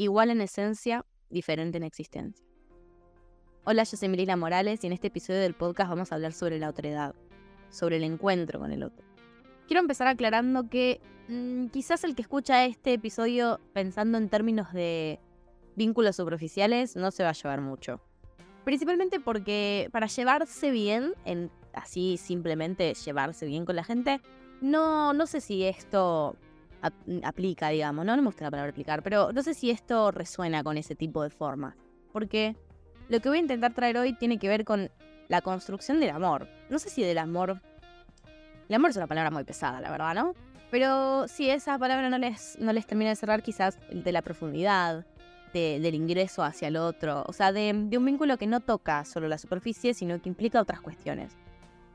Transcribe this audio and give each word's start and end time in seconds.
igual 0.00 0.30
en 0.30 0.40
esencia, 0.40 1.04
diferente 1.28 1.76
en 1.76 1.82
existencia. 1.82 2.46
Hola, 3.64 3.84
yo 3.84 3.98
soy 3.98 4.08
Mirila 4.08 4.34
Morales 4.34 4.82
y 4.82 4.86
en 4.86 4.94
este 4.94 5.08
episodio 5.08 5.40
del 5.40 5.52
podcast 5.52 5.90
vamos 5.90 6.10
a 6.10 6.14
hablar 6.14 6.32
sobre 6.32 6.58
la 6.58 6.70
otredad, 6.70 7.14
sobre 7.68 7.96
el 7.96 8.04
encuentro 8.04 8.58
con 8.58 8.72
el 8.72 8.82
otro. 8.82 9.04
Quiero 9.66 9.82
empezar 9.82 10.08
aclarando 10.08 10.70
que 10.70 11.02
mm, 11.28 11.66
quizás 11.66 12.02
el 12.04 12.14
que 12.14 12.22
escucha 12.22 12.64
este 12.64 12.94
episodio 12.94 13.60
pensando 13.74 14.16
en 14.16 14.30
términos 14.30 14.72
de 14.72 15.20
vínculos 15.76 16.16
superficiales 16.16 16.96
no 16.96 17.10
se 17.10 17.22
va 17.22 17.28
a 17.28 17.34
llevar 17.34 17.60
mucho. 17.60 18.00
Principalmente 18.64 19.20
porque 19.20 19.90
para 19.92 20.06
llevarse 20.06 20.70
bien, 20.70 21.12
en 21.26 21.50
así 21.74 22.16
simplemente 22.16 22.94
llevarse 22.94 23.44
bien 23.44 23.66
con 23.66 23.76
la 23.76 23.84
gente, 23.84 24.22
no, 24.62 25.12
no 25.12 25.26
sé 25.26 25.42
si 25.42 25.64
esto 25.64 26.36
aplica, 27.22 27.68
digamos, 27.68 28.04
¿no? 28.04 28.16
No 28.16 28.22
me 28.22 28.26
gusta 28.26 28.44
la 28.44 28.50
palabra 28.50 28.70
aplicar, 28.70 29.02
pero 29.02 29.32
no 29.32 29.42
sé 29.42 29.54
si 29.54 29.70
esto 29.70 30.10
resuena 30.10 30.62
con 30.62 30.76
ese 30.76 30.94
tipo 30.94 31.22
de 31.22 31.30
forma. 31.30 31.76
Porque 32.12 32.56
lo 33.08 33.20
que 33.20 33.28
voy 33.28 33.38
a 33.38 33.40
intentar 33.42 33.74
traer 33.74 33.96
hoy 33.98 34.12
tiene 34.14 34.38
que 34.38 34.48
ver 34.48 34.64
con 34.64 34.90
la 35.28 35.40
construcción 35.42 36.00
del 36.00 36.10
amor. 36.10 36.48
No 36.68 36.78
sé 36.78 36.90
si 36.90 37.02
del 37.02 37.18
amor. 37.18 37.60
El 38.68 38.74
amor 38.74 38.90
es 38.90 38.96
una 38.96 39.06
palabra 39.06 39.30
muy 39.30 39.44
pesada, 39.44 39.80
la 39.80 39.90
verdad, 39.90 40.14
¿no? 40.14 40.34
Pero 40.70 41.26
si 41.26 41.50
esa 41.50 41.78
palabra 41.78 42.08
no 42.08 42.18
les, 42.18 42.58
no 42.60 42.72
les 42.72 42.86
termina 42.86 43.10
de 43.10 43.16
cerrar, 43.16 43.42
quizás 43.42 43.78
de 43.90 44.12
la 44.12 44.22
profundidad, 44.22 45.04
del 45.52 45.94
ingreso 45.96 46.44
hacia 46.44 46.68
el 46.68 46.76
otro, 46.76 47.24
o 47.26 47.32
sea, 47.32 47.52
de, 47.52 47.72
de 47.74 47.98
un 47.98 48.04
vínculo 48.04 48.36
que 48.36 48.46
no 48.46 48.60
toca 48.60 49.04
solo 49.04 49.26
la 49.26 49.36
superficie, 49.36 49.94
sino 49.94 50.20
que 50.22 50.28
implica 50.28 50.60
otras 50.60 50.80
cuestiones. 50.80 51.36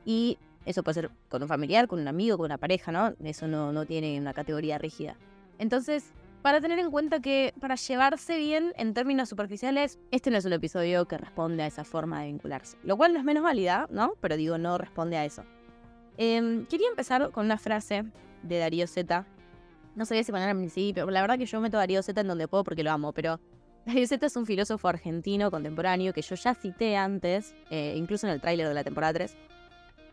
Y 0.04 0.38
eso 0.66 0.82
puede 0.82 0.94
ser 0.94 1.10
con 1.28 1.42
un 1.42 1.48
familiar, 1.48 1.86
con 1.86 2.00
un 2.00 2.08
amigo, 2.08 2.36
con 2.36 2.46
una 2.46 2.58
pareja, 2.58 2.90
¿no? 2.90 3.14
Eso 3.24 3.46
no, 3.46 3.86
tiene 3.86 4.20
una 4.20 4.34
categoría 4.34 4.78
rígida. 4.78 5.16
Entonces, 5.58 6.12
para 6.42 6.60
tener 6.60 6.80
en 6.80 6.90
cuenta 6.90 7.20
que 7.20 7.54
para 7.60 7.76
llevarse 7.76 8.36
bien 8.36 8.72
en 8.76 8.92
términos 8.92 9.28
superficiales, 9.28 9.98
este 10.10 10.30
no 10.30 10.36
es 10.36 10.44
un 10.44 10.52
episodio 10.52 11.06
que 11.06 11.16
responde 11.18 11.62
a 11.62 11.66
esa 11.68 11.84
forma 11.84 12.20
de 12.20 12.26
vincularse. 12.26 12.76
Lo 12.82 12.96
cual 12.96 13.12
no 13.12 13.20
es 13.20 13.24
menos 13.24 13.44
válida, 13.44 13.86
¿no? 13.90 14.14
Pero 14.20 14.36
digo, 14.36 14.58
no 14.58 14.76
responde 14.76 15.16
a 15.16 15.24
eso. 15.24 15.44
Em, 16.18 16.66
quería 16.66 16.88
empezar 16.88 17.30
con 17.30 17.46
una 17.46 17.58
frase 17.58 18.04
de 18.42 18.58
Darío 18.58 18.88
Z. 18.88 19.24
No 19.94 20.04
sabía 20.04 20.24
si 20.24 20.32
poner 20.32 20.48
al 20.48 20.56
principio, 20.56 21.08
la 21.08 21.20
verdad 21.20 21.38
que 21.38 21.46
yo 21.46 21.60
meto 21.60 21.76
a 21.76 21.80
Darío 21.80 22.02
Z 22.02 22.20
en 22.20 22.26
donde 22.26 22.48
puedo 22.48 22.64
porque 22.64 22.82
lo 22.82 22.90
amo, 22.90 23.12
pero 23.12 23.40
Darío 23.86 24.06
Z 24.06 24.26
es 24.26 24.36
un 24.36 24.46
filósofo 24.46 24.88
argentino 24.88 25.48
contemporáneo 25.52 26.12
que 26.12 26.22
yo 26.22 26.34
ya 26.34 26.54
cité 26.54 26.96
antes, 26.96 27.54
eh, 27.70 27.94
incluso 27.96 28.26
en 28.26 28.32
el 28.32 28.40
tráiler 28.40 28.66
de 28.66 28.74
la 28.74 28.82
temporada 28.82 29.12
3 29.12 29.36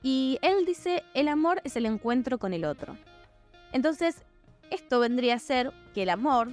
y 0.04 0.38
él 0.42 0.66
dice, 0.66 1.04
el 1.14 1.30
amor 1.30 1.62
es 1.64 1.78
el 1.78 1.86
encuentro 1.86 2.38
con 2.38 2.54
el 2.54 2.66
otro. 2.66 2.98
Entonces, 3.72 4.18
esto 4.70 5.00
vendría 5.00 5.36
a 5.36 5.40
ser 5.40 5.72
que 5.94 6.04
el 6.04 6.10
amor 6.10 6.52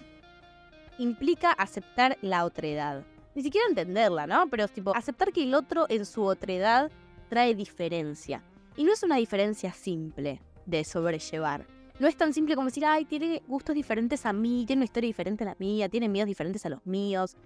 implica 0.99 1.51
aceptar 1.51 2.17
la 2.23 2.45
otredad. 2.45 3.03
Ni 3.35 3.43
siquiera 3.43 3.67
entenderla, 3.69 4.27
¿no? 4.27 4.49
Pero 4.49 4.65
es 4.65 4.73
tipo, 4.73 4.95
aceptar 4.95 5.33
que 5.33 5.43
el 5.43 5.55
otro 5.55 5.87
en 5.89 6.07
su 6.07 6.23
otredad 6.23 6.91
trae 7.29 7.55
diferencia. 7.55 8.43
Y 8.77 8.85
no 8.85 8.93
es 8.93 9.03
una 9.03 9.17
diferencia 9.17 9.73
simple 9.73 10.41
de 10.67 10.85
sobrellevar. 10.85 11.67
No 11.99 12.09
es 12.09 12.17
tan 12.17 12.33
simple 12.33 12.55
como 12.55 12.69
decir, 12.69 12.87
ay, 12.87 13.05
tiene 13.05 13.43
gustos 13.47 13.75
diferentes 13.75 14.25
a 14.25 14.33
mí, 14.33 14.65
tiene 14.67 14.81
una 14.81 14.85
historia 14.85 15.09
diferente 15.09 15.45
a 15.45 15.49
la 15.49 15.57
mía, 15.59 15.89
tiene 15.89 16.09
miedos 16.09 16.29
diferentes 16.29 16.65
a 16.65 16.71
los 16.71 16.85
míos. 16.87 17.37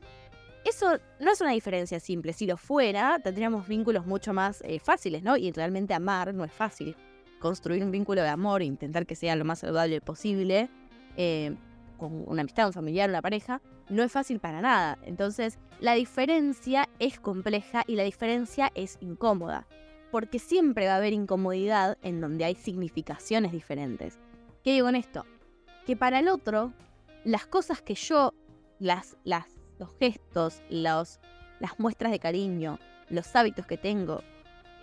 Eso 0.65 0.99
no 1.21 1.31
es 1.31 1.41
una 1.43 1.51
diferencia 1.51 2.01
simple. 2.01 2.33
Si 2.33 2.47
lo 2.47 2.57
fuera, 2.57 3.19
tendríamos 3.23 3.69
vínculos 3.69 4.07
mucho 4.07 4.33
más 4.33 4.63
eh, 4.63 4.79
fáciles, 4.79 5.23
¿no? 5.23 5.37
Y 5.37 5.53
realmente 5.53 5.93
amar 5.93 6.33
no 6.33 6.43
es 6.45 6.53
fácil. 6.53 6.97
Construir 7.39 7.85
un 7.85 7.91
vínculo 7.91 8.23
de 8.23 8.29
amor 8.29 8.63
e 8.63 8.65
intentar 8.65 9.05
que 9.05 9.15
sea 9.15 9.37
lo 9.37 9.45
más 9.45 9.59
saludable 9.59 10.01
posible, 10.01 10.71
eh, 11.17 11.55
con 11.99 12.25
una 12.27 12.41
amistad, 12.41 12.67
un 12.67 12.73
familiar, 12.73 13.11
una 13.11 13.21
pareja, 13.21 13.61
no 13.91 14.03
es 14.03 14.11
fácil 14.11 14.41
para 14.41 14.63
nada. 14.63 14.99
Entonces, 15.03 15.59
la 15.81 15.93
diferencia 15.93 16.89
es 16.99 17.21
compleja 17.21 17.85
y 17.87 17.97
la 17.97 18.03
diferencia 18.05 18.73
es 18.75 18.97
incómoda. 19.01 19.67
Porque 20.11 20.39
siempre 20.39 20.87
va 20.87 20.95
a 20.95 20.97
haber 20.97 21.13
incomodidad 21.13 21.99
en 22.03 22.23
donde 22.23 22.45
hay 22.45 22.55
significaciones 22.55 23.53
diferentes. 23.53 24.19
¿Qué 24.63 24.73
digo 24.73 24.89
en 24.89 24.97
esto? 24.97 25.27
Que 25.85 25.97
para 25.97 26.21
el 26.21 26.29
otro, 26.29 26.73
las 27.25 27.47
cosas 27.47 27.83
que 27.83 27.95
yo, 27.95 28.33
las, 28.79 29.17
las 29.25 29.54
los 29.79 29.91
gestos, 29.99 30.63
las 30.69 31.19
muestras 31.79 32.13
de 32.13 32.19
cariño, 32.19 32.79
los 33.09 33.35
hábitos 33.35 33.67
que 33.67 33.77
tengo, 33.77 34.23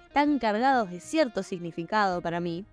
están 0.07 0.39
cargados 0.39 0.89
de 0.91 0.99
cierto 0.99 1.43
significado 1.43 2.21
para 2.21 2.39
mí, 2.39 2.65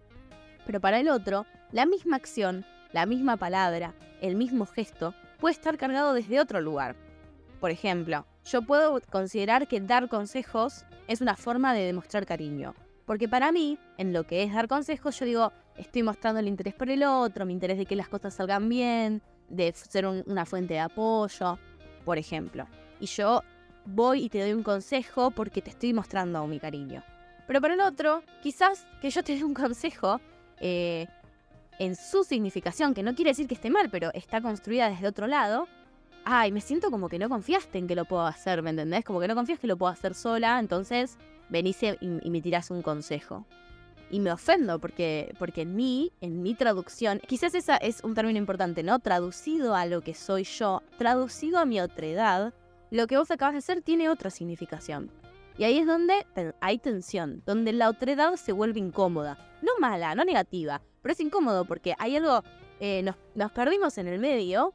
pero 0.67 0.81
para 0.81 0.99
el 0.99 1.09
otro, 1.09 1.47
la 1.73 1.87
misma 1.87 2.17
acción, 2.17 2.65
la 2.93 3.07
misma 3.07 3.37
palabra, 3.37 3.95
el 4.21 4.35
mismo 4.35 4.67
gesto, 4.67 5.15
puede 5.39 5.53
estar 5.55 5.77
cargado 5.79 6.15
desde 6.15 6.41
otro 6.41 6.61
lugar. 6.61 6.97
Por 7.61 7.71
ejemplo, 7.71 8.27
yo 8.45 8.63
puedo 8.63 9.01
considerar 9.11 9.69
que 9.69 9.81
dar 9.81 10.09
consejos 10.09 10.85
es 11.07 11.21
una 11.21 11.37
forma 11.37 11.75
de 11.75 11.85
demostrar 11.85 12.27
cariño. 12.27 12.75
Porque 13.07 13.29
para 13.29 13.53
mí, 13.53 13.79
en 13.97 14.13
lo 14.13 14.25
que 14.25 14.43
es 14.43 14.53
dar 14.53 14.69
consejos, 14.69 15.19
yo 15.19 15.25
digo, 15.25 15.53
estoy 15.77 16.03
mostrando 16.03 16.41
el 16.41 16.49
interés 16.49 16.75
por 16.75 16.91
el 16.91 17.03
otro, 17.03 17.47
mi 17.47 17.53
interés 17.53 17.79
de 17.79 17.87
que 17.87 17.97
las 17.97 18.09
cosas 18.09 18.35
salgan 18.35 18.69
bien, 18.69 19.23
de 19.49 19.73
ser 19.73 20.07
una 20.07 20.45
fuente 20.45 20.75
de 20.75 20.81
apoyo 20.81 21.59
por 22.09 22.17
ejemplo. 22.17 22.67
Y 23.01 23.07
yo 23.07 23.43
voy 23.85 24.25
y 24.25 24.29
te 24.31 24.41
doy 24.41 24.55
un 24.55 24.63
consejo 24.63 25.31
porque 25.31 25.61
te 25.61 25.69
estoy 25.69 25.93
mostrando 25.93 26.47
mi 26.47 26.59
cariño. 26.59 27.03
Pero 27.47 27.61
para 27.61 27.75
el 27.75 27.83
otro, 27.83 28.23
quizás 28.43 28.87
que 29.03 29.11
yo 29.11 29.23
te 29.23 29.37
dé 29.37 29.45
un 29.45 29.53
consejo 29.53 30.19
eh, 30.59 31.07
en 31.79 31.95
su 31.95 32.25
significación, 32.25 32.95
que 32.95 33.03
no 33.03 33.15
quiere 33.15 33.33
decir 33.33 33.47
que 33.47 33.53
esté 33.53 33.69
mal, 33.69 33.91
pero 33.91 34.11
está 34.15 34.41
construida 34.41 34.89
desde 34.89 35.07
otro 35.07 35.27
lado. 35.27 35.69
Ay, 36.25 36.51
me 36.51 36.63
siento 36.63 36.91
como 36.91 37.11
que 37.11 37.19
no 37.19 37.29
confiaste 37.29 37.77
en 37.77 37.87
que 37.87 37.95
lo 37.95 38.07
puedo 38.07 38.25
hacer, 38.25 38.63
¿me 38.63 38.71
entendés? 38.71 39.05
Como 39.05 39.21
que 39.21 39.29
no 39.29 39.35
confías 39.35 39.59
que 39.59 39.67
lo 39.67 39.77
puedo 39.77 39.93
hacer 39.93 40.15
sola, 40.15 40.59
entonces 40.61 41.19
venís 41.51 41.83
y, 41.83 41.89
y 42.01 42.31
me 42.31 42.41
tirás 42.41 42.71
un 42.71 42.81
consejo 42.81 43.45
y 44.11 44.21
me 44.21 44.33
ofendo 44.33 44.79
porque, 44.79 45.35
porque 45.39 45.63
en 45.63 45.77
mí, 45.77 46.13
en 46.21 46.43
mi 46.43 46.55
traducción, 46.55 47.21
quizás 47.27 47.55
esa 47.55 47.77
es 47.77 48.03
un 48.03 48.15
término 48.15 48.39
importante, 48.39 48.83
¿no? 48.83 48.99
Traducido 48.99 49.75
a 49.75 49.87
lo 49.87 50.01
que 50.01 50.15
soy 50.15 50.45
yo, 50.45 50.83
traducido 50.97 51.59
a 51.59 51.65
mi 51.65 51.81
otredad, 51.81 52.55
lo 52.91 53.07
que 53.07 53.19
vos 53.19 53.31
acabas 53.31 53.55
de 53.55 53.59
hacer 53.59 53.83
tiene 53.83 54.09
otra 54.09 54.31
significación. 54.31 55.11
Y 55.59 55.65
ahí 55.65 55.79
es 55.79 55.87
donde 55.87 56.25
hay 56.61 56.79
tensión, 56.79 57.43
donde 57.45 57.73
la 57.73 57.89
otredad 57.89 58.37
se 58.37 58.53
vuelve 58.53 58.79
incómoda. 58.79 59.39
No 59.61 59.73
mala, 59.81 60.15
no 60.15 60.25
negativa, 60.25 60.81
pero 61.03 61.13
es 61.13 61.21
incómodo 61.21 61.65
porque 61.65 61.95
hay 61.99 62.17
algo, 62.17 62.43
eh, 62.81 63.03
nos, 63.03 63.17
nos, 63.35 63.51
perdimos 63.51 63.99
en 63.99 64.07
el 64.07 64.21
medio 64.21 64.73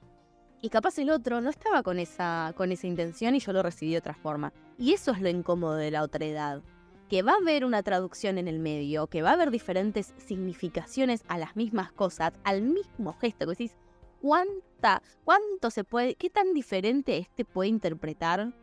y 0.62 0.70
capaz 0.70 0.98
el 1.00 1.10
otro 1.10 1.40
no 1.40 1.50
estaba 1.50 1.84
con 1.84 2.00
esa, 2.00 2.54
con 2.58 2.72
esa 2.72 2.86
intención 2.88 3.34
y 3.34 3.40
yo 3.40 3.54
lo 3.54 3.64
recibí 3.64 3.94
de 3.94 4.00
otra 4.00 4.14
forma. 4.14 4.52
Y 4.78 4.94
eso 4.94 5.12
es 5.12 5.22
lo 5.22 5.30
incómodo 5.30 5.76
de 5.76 5.92
la 5.92 6.04
otredad 6.04 6.62
que 7.10 7.22
va 7.22 7.34
a 7.34 7.38
haber 7.38 7.66
una 7.66 7.84
traducción 7.84 8.38
en 8.38 8.48
el 8.48 8.60
medio, 8.60 9.08
que 9.08 9.22
va 9.22 9.32
a 9.32 9.34
haber 9.34 9.52
diferentes 9.52 10.14
significaciones 10.18 11.24
a 11.28 11.38
las 11.38 11.56
mismas 11.56 11.92
cosas, 11.92 12.34
al 12.44 12.62
mismo 12.62 13.14
gesto, 13.14 13.46
que 13.46 13.52
decís, 13.52 13.76
¿cuánta, 14.22 15.02
cuánto 15.24 15.70
se 15.70 15.84
puede, 15.84 16.16
qué 16.16 16.30
tan 16.30 16.54
diferente 16.54 17.18
este 17.18 17.46
puede 17.46 17.70
interpretar 17.70 18.54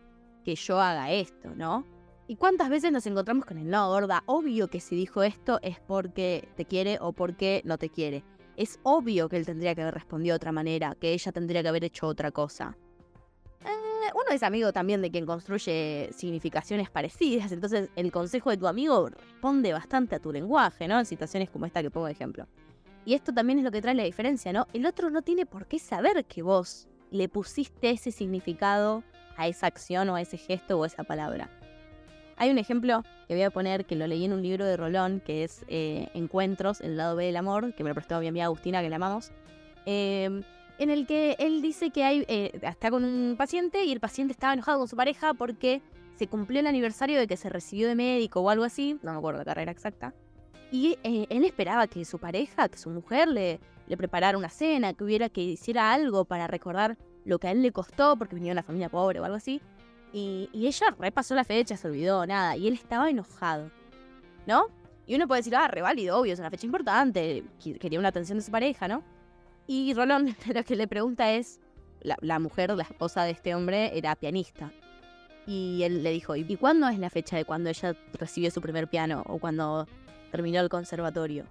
que 0.44 0.54
yo 0.54 0.80
haga 0.80 1.12
esto, 1.12 1.54
¿no? 1.54 1.84
¿Y 2.26 2.36
cuántas 2.36 2.70
veces 2.70 2.92
nos 2.92 3.06
encontramos 3.06 3.44
con 3.44 3.58
el 3.58 3.68
no, 3.68 3.88
gorda? 3.88 4.22
Obvio 4.26 4.68
que 4.68 4.80
si 4.80 4.94
dijo 4.94 5.22
esto 5.22 5.58
es 5.62 5.80
porque 5.80 6.48
te 6.56 6.64
quiere 6.64 6.98
o 7.00 7.12
porque 7.12 7.60
no 7.64 7.76
te 7.76 7.88
quiere. 7.88 8.24
Es 8.56 8.78
obvio 8.84 9.28
que 9.28 9.36
él 9.36 9.46
tendría 9.46 9.74
que 9.74 9.82
haber 9.82 9.94
respondido 9.94 10.34
de 10.34 10.36
otra 10.36 10.52
manera, 10.52 10.94
que 10.94 11.12
ella 11.12 11.32
tendría 11.32 11.62
que 11.62 11.68
haber 11.68 11.84
hecho 11.84 12.06
otra 12.06 12.30
cosa 12.30 12.76
uno 14.14 14.34
es 14.34 14.42
amigo 14.42 14.72
también 14.72 15.02
de 15.02 15.10
quien 15.10 15.26
construye 15.26 16.10
significaciones 16.12 16.90
parecidas, 16.90 17.52
entonces 17.52 17.90
el 17.96 18.12
consejo 18.12 18.50
de 18.50 18.56
tu 18.56 18.66
amigo 18.66 19.08
responde 19.08 19.72
bastante 19.72 20.16
a 20.16 20.18
tu 20.18 20.32
lenguaje, 20.32 20.88
¿no? 20.88 20.98
En 20.98 21.06
situaciones 21.06 21.50
como 21.50 21.66
esta 21.66 21.82
que 21.82 21.90
pongo 21.90 22.06
de 22.06 22.12
ejemplo. 22.12 22.46
Y 23.04 23.14
esto 23.14 23.32
también 23.32 23.58
es 23.58 23.64
lo 23.64 23.70
que 23.70 23.80
trae 23.80 23.94
la 23.94 24.04
diferencia, 24.04 24.52
¿no? 24.52 24.66
El 24.72 24.86
otro 24.86 25.10
no 25.10 25.22
tiene 25.22 25.46
por 25.46 25.66
qué 25.66 25.78
saber 25.78 26.24
que 26.26 26.42
vos 26.42 26.88
le 27.10 27.28
pusiste 27.28 27.90
ese 27.90 28.12
significado 28.12 29.02
a 29.36 29.48
esa 29.48 29.66
acción 29.66 30.08
o 30.10 30.16
a 30.16 30.20
ese 30.20 30.36
gesto 30.36 30.78
o 30.78 30.84
a 30.84 30.86
esa 30.86 31.04
palabra. 31.04 31.50
Hay 32.36 32.50
un 32.50 32.58
ejemplo 32.58 33.02
que 33.28 33.34
voy 33.34 33.42
a 33.42 33.50
poner 33.50 33.84
que 33.84 33.96
lo 33.96 34.06
leí 34.06 34.24
en 34.24 34.32
un 34.32 34.42
libro 34.42 34.64
de 34.64 34.76
Rolón, 34.76 35.20
que 35.20 35.44
es 35.44 35.64
eh, 35.68 36.08
Encuentros, 36.14 36.80
el 36.80 36.96
lado 36.96 37.16
B 37.16 37.26
del 37.26 37.36
amor, 37.36 37.74
que 37.74 37.84
me 37.84 37.90
lo 37.90 37.94
prestó 37.94 38.18
mi 38.20 38.28
amiga 38.28 38.46
Agustina, 38.46 38.80
que 38.82 38.88
la 38.88 38.96
amamos. 38.96 39.30
Eh, 39.86 40.42
en 40.80 40.88
el 40.88 41.06
que 41.06 41.36
él 41.38 41.60
dice 41.60 41.90
que 41.90 42.04
hay, 42.04 42.24
eh, 42.26 42.58
está 42.62 42.90
con 42.90 43.04
un 43.04 43.36
paciente 43.36 43.84
y 43.84 43.92
el 43.92 44.00
paciente 44.00 44.32
estaba 44.32 44.54
enojado 44.54 44.78
con 44.78 44.88
su 44.88 44.96
pareja 44.96 45.34
porque 45.34 45.82
se 46.16 46.26
cumplió 46.26 46.60
el 46.60 46.66
aniversario 46.66 47.18
de 47.18 47.26
que 47.26 47.36
se 47.36 47.50
recibió 47.50 47.86
de 47.86 47.94
médico 47.94 48.40
o 48.40 48.48
algo 48.48 48.64
así, 48.64 48.98
no 49.02 49.12
me 49.12 49.18
acuerdo 49.18 49.40
la 49.40 49.44
carrera 49.44 49.72
exacta. 49.72 50.14
Y 50.72 50.98
eh, 51.02 51.26
él 51.28 51.44
esperaba 51.44 51.86
que 51.86 52.06
su 52.06 52.18
pareja, 52.18 52.70
que 52.70 52.78
su 52.78 52.88
mujer 52.88 53.28
le, 53.28 53.60
le 53.88 53.96
preparara 53.98 54.38
una 54.38 54.48
cena, 54.48 54.94
que 54.94 55.04
hubiera 55.04 55.28
que 55.28 55.42
hiciera 55.42 55.92
algo 55.92 56.24
para 56.24 56.46
recordar 56.46 56.96
lo 57.26 57.38
que 57.38 57.48
a 57.48 57.50
él 57.50 57.60
le 57.60 57.72
costó 57.72 58.16
porque 58.16 58.36
venía 58.36 58.48
de 58.50 58.54
una 58.54 58.62
familia 58.62 58.88
pobre 58.88 59.20
o 59.20 59.24
algo 59.24 59.36
así. 59.36 59.60
Y, 60.14 60.48
y 60.50 60.66
ella 60.66 60.96
repasó 60.98 61.34
la 61.34 61.44
fecha, 61.44 61.76
se 61.76 61.88
olvidó, 61.88 62.26
nada. 62.26 62.56
Y 62.56 62.68
él 62.68 62.74
estaba 62.74 63.10
enojado. 63.10 63.70
¿No? 64.46 64.68
Y 65.06 65.14
uno 65.16 65.28
puede 65.28 65.40
decir, 65.40 65.54
ah, 65.56 65.68
reválido, 65.68 66.18
obvio, 66.18 66.32
es 66.32 66.38
una 66.38 66.50
fecha 66.50 66.64
importante. 66.64 67.44
Quería 67.78 67.98
una 67.98 68.08
atención 68.08 68.38
de 68.38 68.44
su 68.44 68.50
pareja, 68.50 68.88
¿no? 68.88 69.02
Y 69.72 69.94
Rolón 69.94 70.34
lo 70.52 70.64
que 70.64 70.74
le 70.74 70.88
pregunta 70.88 71.30
es, 71.30 71.60
la, 72.02 72.40
mujer, 72.40 72.74
la 72.74 72.82
esposa 72.82 73.22
de 73.22 73.30
este 73.30 73.54
hombre, 73.54 73.96
era 73.96 74.16
pianista. 74.16 74.72
Y 75.46 75.84
él 75.84 76.02
le 76.02 76.10
dijo, 76.10 76.34
¿y 76.34 76.56
cuándo 76.56 76.88
es 76.88 76.98
la 76.98 77.08
fecha 77.08 77.36
de 77.36 77.44
cuando 77.44 77.70
ella 77.70 77.94
recibió 78.14 78.50
su 78.50 78.60
primer 78.60 78.88
piano 78.88 79.22
o 79.26 79.38
cuando 79.38 79.86
terminó 80.32 80.58
el 80.58 80.68
conservatorio? 80.68 81.44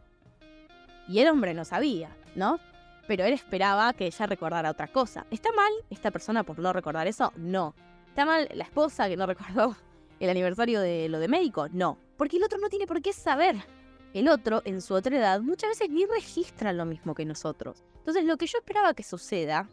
Y 1.08 1.20
el 1.20 1.30
hombre 1.30 1.54
no 1.54 1.64
sabía, 1.64 2.10
¿no? 2.36 2.60
Pero 3.08 3.24
él 3.24 3.32
esperaba 3.32 3.94
que 3.94 4.08
ella 4.08 4.26
recordara 4.26 4.72
otra 4.72 4.90
cosa. 4.90 5.26
¿Está 5.32 5.54
mal 5.54 5.72
esta 5.90 6.12
persona 6.12 6.44
por 6.44 6.60
no 6.60 6.74
recordar 6.74 7.08
eso? 7.08 7.32
No. 7.38 7.74
¿Está 8.10 8.26
mal 8.26 8.50
la 8.54 8.66
esposa 8.66 9.08
que 9.08 9.16
no 9.16 9.26
recordó 9.28 9.78
el 10.20 10.30
aniversario 10.30 10.82
de 10.82 11.08
lo 11.08 11.20
de 11.20 11.30
médico? 11.30 11.70
No. 11.70 11.98
Porque 12.18 12.36
el 12.36 12.44
otro 12.44 12.60
no 12.60 12.68
tiene 12.68 12.86
por 12.86 13.02
qué 13.02 13.14
saber. 13.14 13.56
El 14.14 14.28
otro, 14.28 14.62
en 14.66 14.82
su 14.82 14.96
otra 14.96 15.18
edad, 15.18 15.42
muchas 15.42 15.70
veces 15.70 15.90
ni 15.90 16.06
registra 16.06 16.74
lo 16.74 16.86
mismo 16.86 17.14
que 17.14 17.26
nosotros. 17.26 17.84
Entonces, 17.98 18.24
lo 18.26 18.38
que 18.38 18.48
yo 18.48 18.58
esperaba 18.58 18.94
que 18.94 19.04
suceda, 19.04 19.70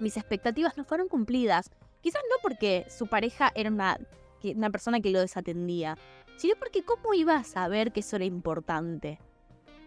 mis 0.00 0.16
expectativas 0.16 0.76
no 0.76 0.84
fueron 0.84 1.08
cumplidas. 1.08 1.70
Quizás 2.02 2.22
no 2.28 2.36
porque 2.42 2.86
su 2.90 3.06
pareja 3.06 3.52
era 3.54 3.70
una, 3.70 3.98
una 4.42 4.70
persona 4.70 5.00
que 5.00 5.10
lo 5.10 5.20
desatendía, 5.20 5.96
sino 6.36 6.56
porque 6.58 6.82
cómo 6.82 7.14
iba 7.14 7.36
a 7.36 7.44
saber 7.44 7.92
que 7.92 8.00
eso 8.00 8.16
era 8.16 8.24
importante. 8.24 9.18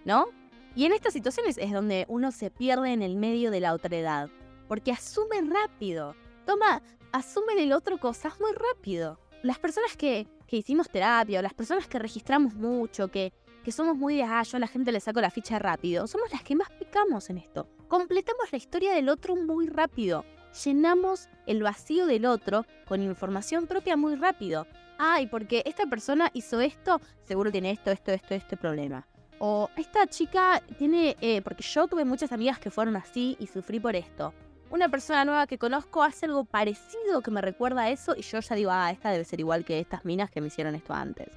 ¿No? 0.05 0.27
Y 0.75 0.85
en 0.85 0.93
estas 0.93 1.13
situaciones 1.13 1.57
es 1.59 1.71
donde 1.71 2.05
uno 2.07 2.31
se 2.31 2.49
pierde 2.49 2.93
en 2.93 3.03
el 3.03 3.15
medio 3.15 3.51
de 3.51 3.59
la 3.59 3.73
otra 3.73 3.95
edad. 3.95 4.29
Porque 4.67 4.91
asume 4.91 5.41
rápido. 5.41 6.15
Toma, 6.45 6.81
asumen 7.11 7.59
el 7.59 7.73
otro 7.73 7.99
cosas 7.99 8.39
muy 8.39 8.51
rápido. 8.53 9.19
Las 9.43 9.59
personas 9.59 9.95
que, 9.95 10.27
que 10.47 10.57
hicimos 10.57 10.89
terapia 10.89 11.39
o 11.39 11.43
las 11.43 11.53
personas 11.53 11.87
que 11.87 11.99
registramos 11.99 12.55
mucho, 12.55 13.09
que 13.09 13.33
que 13.63 13.71
somos 13.71 13.97
muy 13.97 14.17
de, 14.17 14.23
ah, 14.23 14.43
yo 14.43 14.57
a 14.57 14.59
la 14.59 14.67
gente 14.67 14.91
le 14.91 14.99
saco 14.99 15.21
la 15.21 15.31
ficha 15.31 15.57
rápido, 15.57 16.05
somos 16.05 16.31
las 16.31 16.43
que 16.43 16.55
más 16.55 16.69
picamos 16.71 17.29
en 17.29 17.37
esto. 17.37 17.67
Completamos 17.87 18.51
la 18.51 18.57
historia 18.57 18.93
del 18.93 19.09
otro 19.09 19.35
muy 19.35 19.67
rápido. 19.67 20.25
Llenamos 20.63 21.29
el 21.47 21.63
vacío 21.63 22.05
del 22.05 22.25
otro 22.25 22.65
con 22.85 23.01
información 23.01 23.65
propia 23.65 23.97
muy 23.97 24.15
rápido. 24.15 24.67
Ay, 24.99 25.27
porque 25.27 25.63
esta 25.65 25.85
persona 25.87 26.29
hizo 26.33 26.61
esto, 26.61 27.01
seguro 27.23 27.51
tiene 27.51 27.71
esto, 27.71 27.89
esto, 27.91 28.11
esto, 28.11 28.35
este 28.35 28.57
problema. 28.57 29.07
O 29.39 29.69
esta 29.75 30.05
chica 30.07 30.61
tiene, 30.77 31.17
eh, 31.21 31.41
porque 31.41 31.63
yo 31.63 31.87
tuve 31.87 32.05
muchas 32.05 32.31
amigas 32.31 32.59
que 32.59 32.69
fueron 32.69 32.95
así 32.95 33.35
y 33.39 33.47
sufrí 33.47 33.79
por 33.79 33.95
esto. 33.95 34.33
Una 34.69 34.89
persona 34.89 35.25
nueva 35.25 35.47
que 35.47 35.57
conozco 35.57 36.03
hace 36.03 36.25
algo 36.25 36.45
parecido 36.45 37.21
que 37.21 37.31
me 37.31 37.41
recuerda 37.41 37.83
a 37.83 37.89
eso 37.89 38.15
y 38.15 38.21
yo 38.21 38.39
ya 38.39 38.55
digo, 38.55 38.71
ah, 38.71 38.91
esta 38.91 39.11
debe 39.11 39.23
ser 39.23 39.39
igual 39.39 39.65
que 39.65 39.79
estas 39.79 40.05
minas 40.05 40.29
que 40.31 40.41
me 40.41 40.47
hicieron 40.47 40.75
esto 40.75 40.93
antes. 40.93 41.29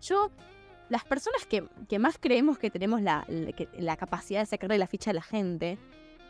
Yo 0.00 0.30
las 0.88 1.04
personas 1.04 1.46
que, 1.46 1.98
más 1.98 2.16
creemos 2.18 2.58
que 2.58 2.70
tenemos 2.70 3.02
la, 3.02 3.26
capacidad 3.98 4.40
de 4.40 4.46
sacarle 4.46 4.78
la 4.78 4.86
ficha 4.86 5.10
a 5.10 5.14
la 5.14 5.22
gente, 5.22 5.78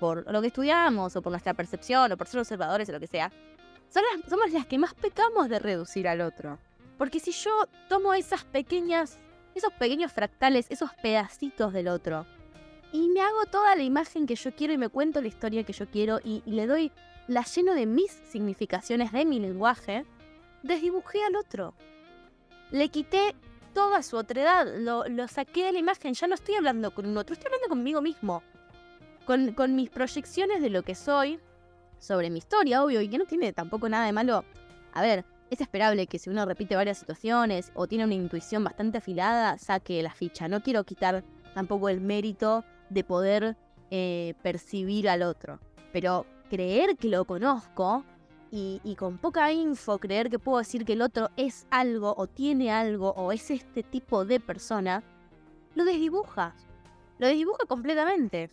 por 0.01 0.31
lo 0.31 0.41
que 0.41 0.49
estudiamos, 0.49 1.17
o 1.17 1.23
por 1.23 1.33
nuestra 1.33 1.55
percepción, 1.55 2.13
o 2.13 2.17
por 2.17 2.27
ser 2.27 2.41
observadores, 2.41 2.89
o 2.89 2.93
lo 2.93 3.01
que 3.01 3.07
sea, 3.07 3.33
somos 3.89 4.53
las 4.53 4.67
que 4.67 4.79
más 4.79 4.95
pecamos 4.95 5.49
de 5.49 5.59
reducir 5.59 6.09
al 6.09 6.21
otro. 6.21 6.59
Porque 6.99 7.21
si 7.21 7.33
yo 7.33 7.51
tomo 7.89 8.15
esas 8.15 8.45
pequeñas, 8.45 9.19
esos 9.55 9.73
pequeños 9.75 10.13
fractales, 10.13 10.67
esos 10.71 10.93
pedacitos 11.03 11.73
del 11.73 11.89
otro, 11.89 12.27
y 12.93 13.09
me 13.09 13.21
hago 13.21 13.45
toda 13.51 13.75
la 13.77 13.83
imagen 13.83 14.27
que 14.27 14.37
yo 14.37 14.55
quiero 14.55 14.73
y 14.73 14.79
me 14.79 14.89
cuento 14.89 15.21
la 15.21 15.29
historia 15.29 15.65
que 15.65 15.73
yo 15.73 15.87
quiero 15.91 16.21
y, 16.25 16.43
y 16.47 16.53
le 16.53 16.67
doy, 16.67 16.93
la 17.27 17.43
lleno 17.43 17.75
de 17.75 17.85
mis 17.85 18.11
significaciones, 18.11 19.13
de 19.13 19.25
mi 19.25 19.39
lenguaje, 19.39 20.07
desdibujé 20.63 21.23
al 21.25 21.37
otro. 21.37 21.75
Le 22.71 22.89
quité 22.89 23.35
toda 23.77 24.03
su 24.03 24.17
otredad. 24.17 24.67
Lo, 24.79 25.07
lo 25.07 25.29
saqué 25.29 25.65
de 25.65 25.73
la 25.73 25.79
imagen. 25.79 26.15
Ya 26.15 26.27
no 26.27 26.35
estoy 26.35 26.55
hablando 26.55 26.93
con 26.93 27.05
un 27.05 27.19
otro, 27.19 27.35
estoy 27.35 27.49
hablando 27.49 27.69
conmigo 27.69 28.01
mismo. 28.01 28.43
Con, 29.27 29.75
mis 29.75 29.91
proyecciones 29.91 30.63
de 30.63 30.71
lo 30.71 30.83
que 30.83 30.95
soy 30.95 31.39
sobre 31.99 32.31
mi 32.31 32.39
historia, 32.39 32.83
obvio, 32.83 33.03
y 33.03 33.09
que 33.09 33.19
no 33.19 33.27
tiene 33.27 33.53
tampoco 33.53 33.91
nada 33.91 34.07
de 34.07 34.13
malo. 34.13 34.47
A 34.95 35.03
ver, 35.03 35.27
es 35.51 35.61
esperable 35.61 36.07
que 36.07 36.19
si 36.19 36.31
uno 36.31 36.47
repite 36.47 36.75
varias 36.75 36.97
situaciones 36.97 37.71
o 37.75 37.87
tiene 37.87 38.05
una 38.05 38.15
intuición 38.15 38.65
bastante 38.65 38.97
afilada, 38.97 39.59
saque 39.59 40.03
la 40.03 40.15
ficha. 40.15 40.49
No 40.49 40.63
quiero 40.63 40.85
quitar 40.85 41.23
tampoco 41.53 41.91
el 41.91 42.01
mérito 42.01 42.65
de 42.89 43.05
poder 43.05 43.59
eh, 43.91 44.33
percibir 44.43 45.07
al 45.07 45.23
otro. 45.23 45.61
Pero 45.93 46.25
creer 46.49 46.97
que 46.97 47.09
lo 47.09 47.27
conozco 47.27 48.07
y, 48.51 48.97
con 48.97 49.19
poca 49.19 49.53
info 49.53 49.99
creer 49.99 50.31
que 50.31 50.39
puedo 50.39 50.59
decir 50.59 50.85
que 50.85 50.95
el 50.95 51.03
otro 51.03 51.31
es 51.37 51.67
algo 51.71 52.15
o 52.17 52.27
tiene 52.27 52.71
algo 52.71 53.11
o 53.11 53.33
es 53.33 53.51
este 53.51 53.83
tipo 53.83 54.25
de 54.25 54.41
persona, 54.41 55.03
lo 55.75 55.85
desdibuja. 55.85 56.55
Lo 57.19 57.27
desdibuja 57.27 57.67
completamente. 57.67 58.51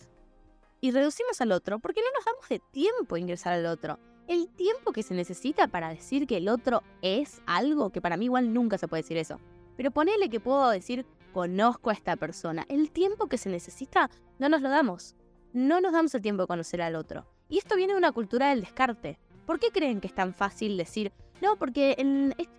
Y 0.82 0.92
reducimos 0.92 1.40
al 1.42 1.52
otro 1.52 1.80
porque 1.80 2.02
no 2.02 2.08
nos 2.16 2.26
damos 2.26 2.50
de 2.50 2.60
tiempo 2.60 3.16
a 3.16 3.20
ingresar 3.20 3.54
al 3.54 3.66
otro. 3.66 4.00
El 4.28 4.50
tiempo 4.50 4.92
que 4.92 5.04
se 5.04 5.14
necesita 5.14 5.68
para 5.68 5.90
decir 5.90 6.28
que 6.28 6.38
el 6.38 6.50
otro 6.50 6.82
es 7.02 7.42
algo, 7.46 7.90
que 7.90 8.02
para 8.02 8.18
mí 8.18 8.26
igual 8.26 8.54
nunca 8.54 8.78
se 8.78 8.88
puede 8.88 9.04
decir 9.04 9.18
eso. 9.18 9.40
Pero 9.78 9.92
ponele 9.92 10.30
que 10.30 10.40
puedo 10.40 10.70
decir 10.70 11.06
conozco 11.34 11.90
a 11.90 11.94
esta 11.94 12.16
persona. 12.16 12.66
El 12.70 12.92
tiempo 12.92 13.28
que 13.28 13.38
se 13.38 13.50
necesita 13.50 14.10
no 14.40 14.50
nos 14.50 14.62
lo 14.62 14.70
damos. 14.70 15.16
No 15.52 15.82
nos 15.82 15.92
damos 15.92 16.16
el 16.16 16.22
tiempo 16.22 16.44
de 16.44 16.48
conocer 16.48 16.82
al 16.82 16.96
otro. 16.96 17.26
Y 17.50 17.58
esto 17.58 17.76
viene 17.76 17.94
de 17.94 18.00
una 18.00 18.12
cultura 18.12 18.50
del 18.50 18.62
descarte. 18.62 19.20
¿Por 19.46 19.60
qué 19.60 19.68
creen 19.72 20.00
que 20.00 20.08
es 20.08 20.16
tan 20.16 20.34
fácil 20.34 20.78
decir, 20.78 21.12
no, 21.42 21.58
porque 21.58 21.98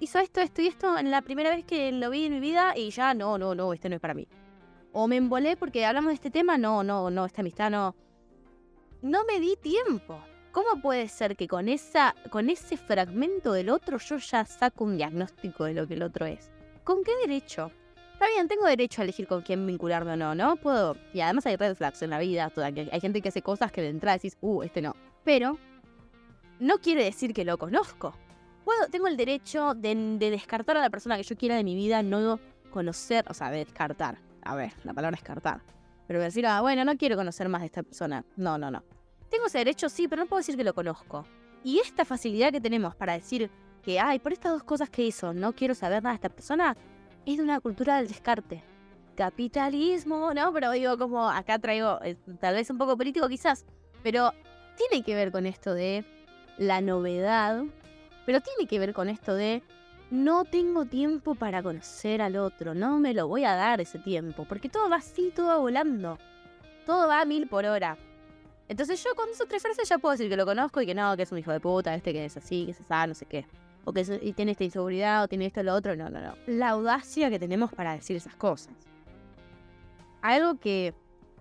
hizo 0.01 0.19
esto, 0.19 0.41
esto 0.41 0.61
y 0.61 0.67
esto 0.67 0.99
en 0.99 1.11
la 1.11 1.23
primera 1.23 1.51
vez 1.51 1.65
que 1.65 1.91
lo 1.93 2.11
vi 2.11 2.27
en 2.27 2.35
mi 2.35 2.41
vida 2.41 2.75
y 2.77 2.91
ya, 2.91 3.15
no, 3.15 3.39
no, 3.39 3.55
no, 3.55 3.73
este 3.73 3.89
no 3.89 3.95
es 3.95 4.01
para 4.01 4.15
mí? 4.15 4.29
O 4.93 5.09
me 5.09 5.17
embolé 5.17 5.57
porque 5.57 5.87
hablamos 5.87 6.11
de 6.11 6.15
este 6.15 6.31
tema, 6.31 6.59
no, 6.59 6.85
no, 6.85 7.11
no, 7.11 7.25
esta 7.25 7.41
amistad 7.41 7.71
no. 7.71 7.97
No 9.03 9.25
me 9.25 9.41
di 9.41 9.57
tiempo. 9.57 10.19
¿Cómo 10.53 10.81
puede 10.81 11.09
ser 11.09 11.37
que 11.37 11.49
con, 11.49 11.69
esa, 11.69 12.15
con 12.31 12.49
ese 12.49 12.77
fragmento 12.77 13.53
del 13.53 13.71
otro 13.71 13.99
yo 13.99 14.19
ya 14.19 14.45
saco 14.45 14.85
un 14.85 14.97
diagnóstico 14.97 15.65
de 15.65 15.75
lo 15.75 15.89
que 15.89 15.95
el 15.95 16.03
otro 16.03 16.27
es? 16.27 16.51
¿Con 16.85 17.03
qué 17.03 17.11
derecho? 17.27 17.73
Está 18.13 18.29
bien, 18.29 18.47
tengo 18.47 18.67
derecho 18.67 19.01
a 19.01 19.05
elegir 19.05 19.27
con 19.27 19.43
quién 19.43 19.67
vincularme 19.67 20.13
o 20.13 20.17
no, 20.17 20.35
¿no? 20.37 20.55
Puedo. 20.57 20.97
Y 21.13 21.21
además 21.21 21.47
hay 21.47 21.57
red 21.57 21.75
flags 21.75 22.03
en 22.03 22.11
la 22.11 22.21
vida. 22.21 22.53
Hay 22.93 23.01
gente 23.01 23.21
que 23.21 23.31
hace 23.31 23.43
cosas 23.43 23.73
que 23.73 23.83
de 23.83 23.89
entrada 23.89 24.17
decís, 24.17 24.37
uh, 24.41 24.63
este 24.63 24.81
no. 24.81 24.95
Pero 25.25 25.59
no 26.59 26.79
quiere 26.79 27.05
decir 27.05 27.33
que 27.35 27.45
lo 27.45 27.59
conozco. 27.59 28.15
Tengo 28.91 29.09
el 29.09 29.17
derecho 29.17 29.75
de, 29.75 29.95
descartar 30.19 30.77
a 30.77 30.81
la 30.81 30.91
persona 30.91 31.17
que 31.17 31.23
yo 31.23 31.37
quiera 31.37 31.57
de 31.57 31.65
mi 31.65 31.75
vida, 31.75 32.03
no 32.03 32.39
conocer, 32.71 33.25
o 33.29 33.35
sea, 33.35 33.51
de 33.51 33.59
descartar. 33.59 34.19
A 34.43 34.57
ver, 34.57 34.73
la 34.85 34.93
palabra 34.93 35.17
descartar. 35.17 35.61
Pero 36.07 36.21
decir, 36.21 36.47
ah, 36.47 36.61
bueno, 36.61 36.85
no 36.85 36.97
quiero 36.97 37.17
conocer 37.17 37.49
más 37.49 37.61
de 37.63 37.67
esta 37.67 37.83
persona. 37.83 38.25
No, 38.37 38.59
no, 38.59 38.71
no. 38.71 38.83
Tengo 39.31 39.47
ese 39.47 39.59
derecho, 39.59 39.89
sí, 39.89 40.07
pero 40.09 40.23
no 40.23 40.29
puedo 40.29 40.41
decir 40.41 40.57
que 40.57 40.65
lo 40.65 40.75
conozco. 40.75 41.27
Y 41.63 41.79
esta 41.79 42.05
facilidad 42.05 42.53
que 42.53 42.61
tenemos 42.61 42.95
para 42.95 43.15
decir 43.15 43.51
que, 43.83 44.01
ay, 44.01 44.19
por 44.19 44.33
estas 44.33 44.53
dos 44.53 44.65
cosas 44.65 44.91
que 44.91 45.03
hizo, 45.03 45.33
no 45.33 45.55
quiero 45.55 45.75
saber 45.75 46.03
nada 46.03 46.13
de 46.13 46.17
esta 46.17 46.29
persona, 46.29 46.77
es 47.27 47.39
de 47.39 47.43
una 47.43 47.61
cultura 47.61 47.97
del 47.97 48.09
descarte. 48.09 48.63
Capitalismo, 49.17 50.35
¿no? 50.35 50.53
Pero 50.53 50.71
digo, 50.73 50.99
como 50.99 51.29
acá 51.29 51.59
traigo, 51.59 52.01
eh, 52.03 52.17
tal 52.41 52.55
vez 52.55 52.69
un 52.71 52.79
poco 52.79 52.97
político 52.97 53.29
quizás, 53.29 53.65
pero 54.03 54.33
tiene 54.77 55.05
que 55.05 55.15
ver 55.15 55.31
con 55.31 55.47
esto 55.47 55.73
de 55.73 56.05
la 56.59 56.81
novedad, 56.81 57.65
pero 58.27 58.41
tiene 58.41 58.67
que 58.69 58.79
ver 58.79 58.93
con 58.93 59.09
esto 59.09 59.35
de 59.35 59.63
no 60.11 60.45
tengo 60.45 60.85
tiempo 60.85 61.35
para 61.35 61.63
conocer 61.63 62.23
al 62.23 62.37
otro, 62.37 62.75
no 62.75 62.99
me 62.99 63.15
lo 63.15 63.27
voy 63.27 63.45
a 63.45 63.55
dar 63.55 63.81
ese 63.81 63.99
tiempo, 63.99 64.45
porque 64.49 64.69
todo 64.69 64.89
va 64.89 64.97
así, 64.97 65.33
todo 65.35 65.49
va 65.49 65.59
volando, 65.59 66.19
todo 66.87 67.09
va 67.09 67.21
a 67.21 67.25
mil 67.25 67.49
por 67.49 67.65
hora. 67.65 67.97
Entonces 68.69 69.03
yo 69.03 69.15
con 69.15 69.29
esos 69.29 69.47
tres 69.49 69.63
frases 69.63 69.89
ya 69.89 69.99
puedo 69.99 70.13
decir 70.13 70.29
que 70.29 70.37
lo 70.37 70.47
conozco 70.47 70.81
y 70.81 70.87
que 70.87 70.95
no, 70.95 71.17
que 71.17 71.25
es 71.25 71.33
un 71.33 71.39
hijo 71.39 71.53
de 71.53 71.61
puta, 71.61 71.95
este 71.95 72.13
que 72.13 72.25
es 72.25 72.37
así, 72.37 72.65
que 72.65 72.71
es 72.71 72.81
así, 72.81 73.09
no 73.09 73.15
sé 73.15 73.27
qué. 73.27 73.47
O 73.85 73.93
que 73.93 74.05
tiene 74.35 74.53
esta 74.53 74.65
inseguridad, 74.65 75.25
o 75.25 75.29
tiene 75.29 75.47
esto, 75.47 75.63
lo 75.63 75.75
otro, 75.75 75.95
no, 75.95 76.09
no, 76.09 76.21
no. 76.21 76.35
La 76.47 76.71
audacia 76.71 77.29
que 77.29 77.39
tenemos 77.39 77.73
para 77.73 77.93
decir 77.93 78.17
esas 78.17 78.35
cosas. 78.35 78.73
Algo 80.23 80.59
que, 80.59 80.95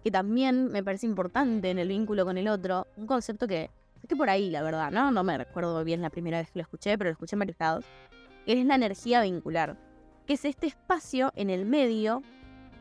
que 0.03 0.12
también 0.12 0.70
me 0.70 0.84
parece 0.84 1.05
importante 1.05 1.70
en 1.70 1.79
el 1.79 1.88
vínculo 1.88 2.25
con 2.25 2.38
el 2.38 2.50
otro, 2.50 2.88
un 2.98 3.08
concepto 3.08 3.48
que 3.48 3.70
que 4.07 4.15
por 4.15 4.29
ahí, 4.29 4.50
la 4.50 4.62
verdad, 4.62 4.91
¿no? 4.91 5.12
No 5.12 5.24
me 5.24 5.38
recuerdo 5.38 5.83
bien 5.83 6.01
la 6.01 6.10
primera 6.10 6.39
vez 6.39 6.51
que 6.51 6.60
lo 6.60 6.63
escuché, 6.63 6.98
pero 6.98 7.10
lo 7.10 7.13
escuché 7.13 7.36
en 7.36 7.39
varios 7.39 7.57
lados. 7.60 7.86
Es 8.45 8.65
la 8.65 8.75
energía 8.75 9.22
vincular, 9.22 9.77
que 10.25 10.33
es 10.33 10.45
este 10.45 10.67
espacio 10.67 11.31
en 11.36 11.50
el 11.50 11.65
medio, 11.65 12.22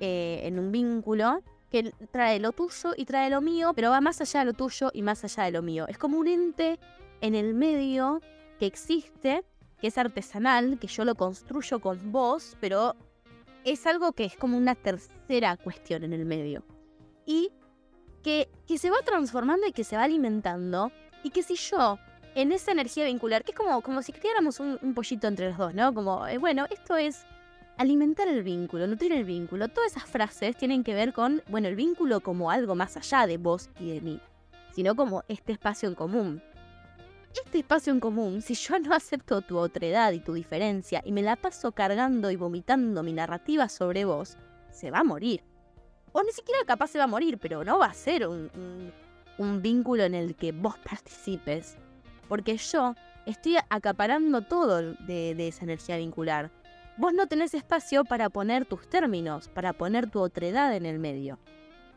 eh, 0.01 0.41
en 0.45 0.59
un 0.59 0.73
vínculo, 0.73 1.43
que 1.71 1.93
trae 2.11 2.39
lo 2.39 2.53
tuyo 2.53 2.93
y 2.97 3.07
trae 3.07 3.31
lo 3.31 3.41
mío, 3.41 3.73
pero 3.75 3.91
va 3.91 4.01
más 4.01 4.21
allá 4.21 4.41
de 4.41 4.47
lo 4.47 4.53
tuyo 4.53 4.91
y 4.93 5.03
más 5.03 5.25
allá 5.25 5.45
de 5.45 5.53
lo 5.53 5.63
mío. 5.63 5.87
Es 5.89 5.97
como 5.97 6.19
un 6.19 6.29
ente 6.29 6.79
en 7.21 7.35
el 7.35 7.55
medio 7.55 8.21
que 8.59 8.67
existe, 8.67 9.45
que 9.81 9.87
es 9.87 9.97
artesanal, 9.97 10.79
que 10.79 10.87
yo 10.87 11.05
lo 11.05 11.15
construyo 11.15 11.81
con 11.81 12.13
vos, 12.13 12.57
pero 12.61 12.95
es 13.65 13.87
algo 13.87 14.13
que 14.13 14.25
es 14.25 14.37
como 14.37 14.59
una 14.59 14.75
tercera 14.75 15.57
cuestión 15.57 16.05
en 16.05 16.13
el 16.13 16.27
medio. 16.27 16.63
Y 17.25 17.51
que, 18.23 18.51
que 18.67 18.79
se 18.79 18.91
va 18.91 18.99
transformando 19.05 19.67
y 19.67 19.73
que 19.73 19.85
se 19.85 19.97
va 19.97 20.03
alimentando 20.03 20.93
y 21.23 21.31
que 21.31 21.43
si 21.43 21.57
yo, 21.57 21.99
en 22.35 22.53
esa 22.53 22.73
energía 22.73 23.05
vincular, 23.05 23.45
que 23.45 23.53
es 23.53 23.57
como, 23.57 23.81
como 23.83 24.03
si 24.03 24.13
criáramos 24.13 24.61
un, 24.61 24.95
pollito 24.95 25.27
entre 25.27 25.49
los 25.49 25.59
dos, 25.59 25.75
¿no? 25.75 25.93
Como, 25.95 26.27
eh, 26.27 26.39
bueno, 26.39 26.67
esto 26.71 26.97
es 26.97 27.25
alimentar 27.77 28.29
el 28.29 28.43
vínculo, 28.43 28.87
nutrir 28.87 29.13
el 29.13 29.25
vínculo. 29.25 29.69
Todas 29.69 29.93
esas 29.93 30.09
frases 30.09 30.57
tienen 30.57 30.85
que 30.85 30.95
ver 30.95 31.13
con, 31.13 31.43
bueno, 31.49 31.69
el 31.69 31.77
vínculo 31.77 32.21
como 32.21 32.51
algo 32.51 32.75
más 32.75 32.97
allá 32.97 33.27
de 33.27 33.39
vos 33.39 33.71
y 33.79 33.93
de 33.93 34.01
mí, 34.01 34.21
sino 34.73 34.95
como 34.95 35.25
este 35.29 35.53
espacio 35.53 35.89
en 35.89 35.95
común. 35.95 36.43
este 37.45 37.61
espacio 37.61 37.93
en 37.93 38.01
común, 38.01 38.43
si 38.43 38.55
yo 38.55 38.79
no 38.79 38.95
acepto 38.95 39.41
tu 39.41 39.57
otredad 39.57 40.13
y 40.13 40.21
tu 40.21 40.35
diferencia 40.35 41.01
y 41.05 41.13
me 41.13 41.23
la 41.23 41.37
paso 41.37 41.73
cargando 41.73 42.31
y 42.31 42.37
vomitando 42.37 43.03
mi 43.03 43.13
narrativa 43.13 43.69
sobre 43.69 44.05
vos, 44.05 44.37
se 44.71 44.91
va 44.91 45.01
a 45.01 45.05
morir. 45.05 45.43
O 46.13 46.23
ni 46.23 46.33
siquiera 46.33 46.61
capaz 46.67 46.89
se 46.89 46.99
va 46.99 47.05
a 47.05 47.09
morir, 47.09 47.39
pero 47.39 47.65
no 47.65 47.79
va 47.79 47.87
a 47.87 47.95
ser 47.95 48.29
un, 48.29 48.93
vínculo 49.63 50.05
en 50.05 50.15
el 50.15 50.35
que 50.35 50.53
vos 50.53 50.79
participes. 50.79 51.77
Porque 52.29 52.57
yo 52.57 52.95
estoy 53.27 53.57
acaparando 53.69 54.43
todo 54.43 54.83
de, 54.83 55.35
de 55.35 55.49
esa 55.49 55.65
energía 55.65 55.97
vincular. 55.97 56.51
Vos 56.97 57.15
no 57.15 57.27
tenés 57.27 57.55
espacio 57.55 58.05
para 58.05 58.29
poner 58.29 58.67
tus 58.67 58.89
términos, 58.89 59.49
para 59.49 59.73
poner 59.73 60.11
tu 60.11 60.21
otredad 60.21 60.75
en 60.75 60.87
el 60.87 60.99
medio. 60.99 61.39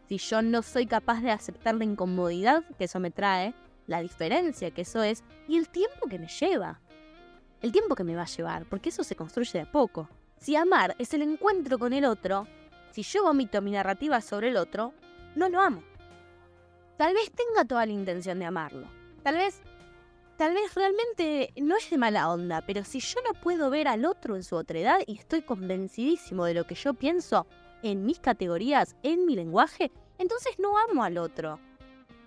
Si 0.08 0.18
yo 0.18 0.42
no 0.42 0.62
soy 0.62 0.86
capaz 0.86 1.22
de 1.22 1.32
aceptar 1.32 1.76
la 1.76 1.84
incomodidad 1.84 2.64
que 2.78 2.86
eso 2.86 3.00
me 3.00 3.12
trae, 3.12 3.54
la 3.88 4.02
diferencia 4.02 4.72
que 4.72 4.82
eso 4.82 5.04
es 5.04 5.24
y 5.48 5.58
el 5.58 5.70
tiempo 5.70 6.08
que 6.08 6.20
me 6.20 6.28
lleva. 6.28 6.80
El 7.62 7.72
tiempo 7.72 7.96
que 7.96 8.04
me 8.04 8.16
va 8.16 8.24
a 8.24 8.28
llevar, 8.28 8.66
porque 8.66 8.90
eso 8.90 9.04
se 9.04 9.16
construye 9.16 9.54
de 9.54 9.62
a 9.62 9.72
poco. 9.72 10.10
Si 10.38 10.56
amar 10.56 10.96
es 11.00 11.14
el 11.14 11.24
encuentro 11.24 11.80
con 11.80 11.94
el 11.94 12.06
otro, 12.06 12.48
si 12.92 13.02
yo 13.02 13.24
vomito 13.24 13.62
mi 13.62 13.72
narrativa 13.72 14.22
sobre 14.22 14.50
el 14.50 14.58
otro, 14.58 14.94
no 15.36 15.50
lo 15.50 15.60
amo. 15.60 15.82
Tal 16.98 17.14
vez 17.14 17.30
tenga 17.32 17.66
toda 17.66 17.86
la 17.86 17.92
intención 17.92 18.40
de 18.40 18.46
amarlo. 18.46 18.88
Tal 19.22 19.36
vez, 19.36 19.62
tal 20.38 20.54
vez 20.54 20.74
realmente 20.76 21.52
no 21.58 21.76
es 21.76 21.90
de 21.90 21.98
mala 21.98 22.30
onda, 22.30 22.64
pero 22.66 22.86
si 22.86 23.00
yo 23.02 23.20
no 23.28 23.40
puedo 23.42 23.70
ver 23.70 23.90
al 23.90 24.06
otro 24.06 24.36
en 24.36 24.44
su 24.44 24.56
otredad 24.56 25.00
y 25.06 25.18
estoy 25.18 25.42
convencidísimo 25.42 26.46
de 26.46 26.54
lo 26.54 26.66
que 26.66 26.76
yo 26.76 26.94
pienso 26.94 27.48
en 27.84 28.06
mis 28.06 28.20
categorías, 28.20 28.96
en 29.04 29.26
mi 29.26 29.36
lenguaje, 29.36 29.92
entonces 30.18 30.58
no 30.58 30.78
amo 30.78 31.04
al 31.04 31.18
otro. 31.18 31.60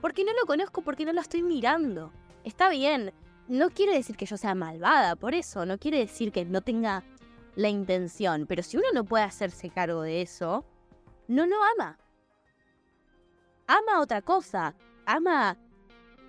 Porque 0.03 0.25
no 0.25 0.33
lo 0.39 0.47
conozco, 0.47 0.83
porque 0.83 1.07
no 1.07 1.15
lo 1.15 1.21
estoy 1.23 1.43
mirando. 1.43 2.13
Está 2.45 2.69
bien, 2.69 3.13
no 3.49 3.71
quiere 3.71 3.95
decir 3.95 4.17
que 4.17 4.27
yo 4.27 4.37
sea 4.37 4.55
malvada, 4.55 5.17
por 5.17 5.35
eso, 5.35 5.65
no 5.65 5.79
quiere 5.79 5.99
decir 5.99 6.31
que 6.31 6.45
no 6.45 6.61
tenga 6.61 7.05
la 7.57 7.71
intención, 7.71 8.47
pero 8.47 8.63
si 8.63 8.77
uno 8.77 8.87
no 8.93 9.05
puede 9.05 9.25
hacerse 9.25 9.71
cargo 9.71 10.03
de 10.03 10.21
eso, 10.21 10.65
no 11.27 11.47
lo 11.47 11.57
ama. 11.75 11.99
Ama 13.69 14.01
otra 14.01 14.23
cosa, 14.23 14.75
ama 15.05 15.59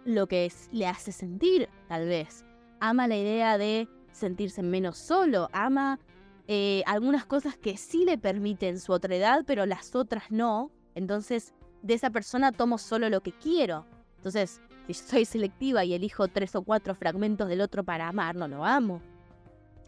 lo 0.04 0.28
que 0.28 0.52
le 0.72 0.88
hace 0.88 1.14
sentir, 1.14 1.70
tal 1.88 2.06
vez. 2.06 2.46
Ama 2.82 3.08
la 3.08 3.16
idea 3.16 3.58
de 3.58 3.88
sentirse 4.12 4.62
menos 4.62 4.98
solo, 4.98 5.50
ama 5.54 6.00
eh, 6.48 6.84
algunas 6.86 7.26
cosas 7.26 7.58
que 7.58 7.78
sí 7.78 8.04
le 8.04 8.18
permiten 8.18 8.80
su 8.80 8.92
otra 8.92 9.16
edad, 9.16 9.46
pero 9.48 9.66
las 9.66 9.96
otras 9.96 10.32
no. 10.32 10.70
Entonces 10.96 11.54
de 11.82 11.94
esa 11.94 12.10
persona 12.10 12.52
tomo 12.52 12.78
solo 12.78 13.10
lo 13.10 13.22
que 13.22 13.32
quiero. 13.32 13.86
Entonces, 14.18 14.62
si 14.88 14.94
soy 14.94 15.24
selectiva 15.26 15.86
y 15.86 15.94
elijo 15.94 16.28
tres 16.28 16.56
o 16.56 16.62
cuatro 16.62 16.94
fragmentos 16.94 17.48
del 17.48 17.62
otro 17.62 17.84
para 17.86 18.08
amar, 18.08 18.36
no 18.36 18.48
lo 18.48 18.66
amo. 18.66 19.02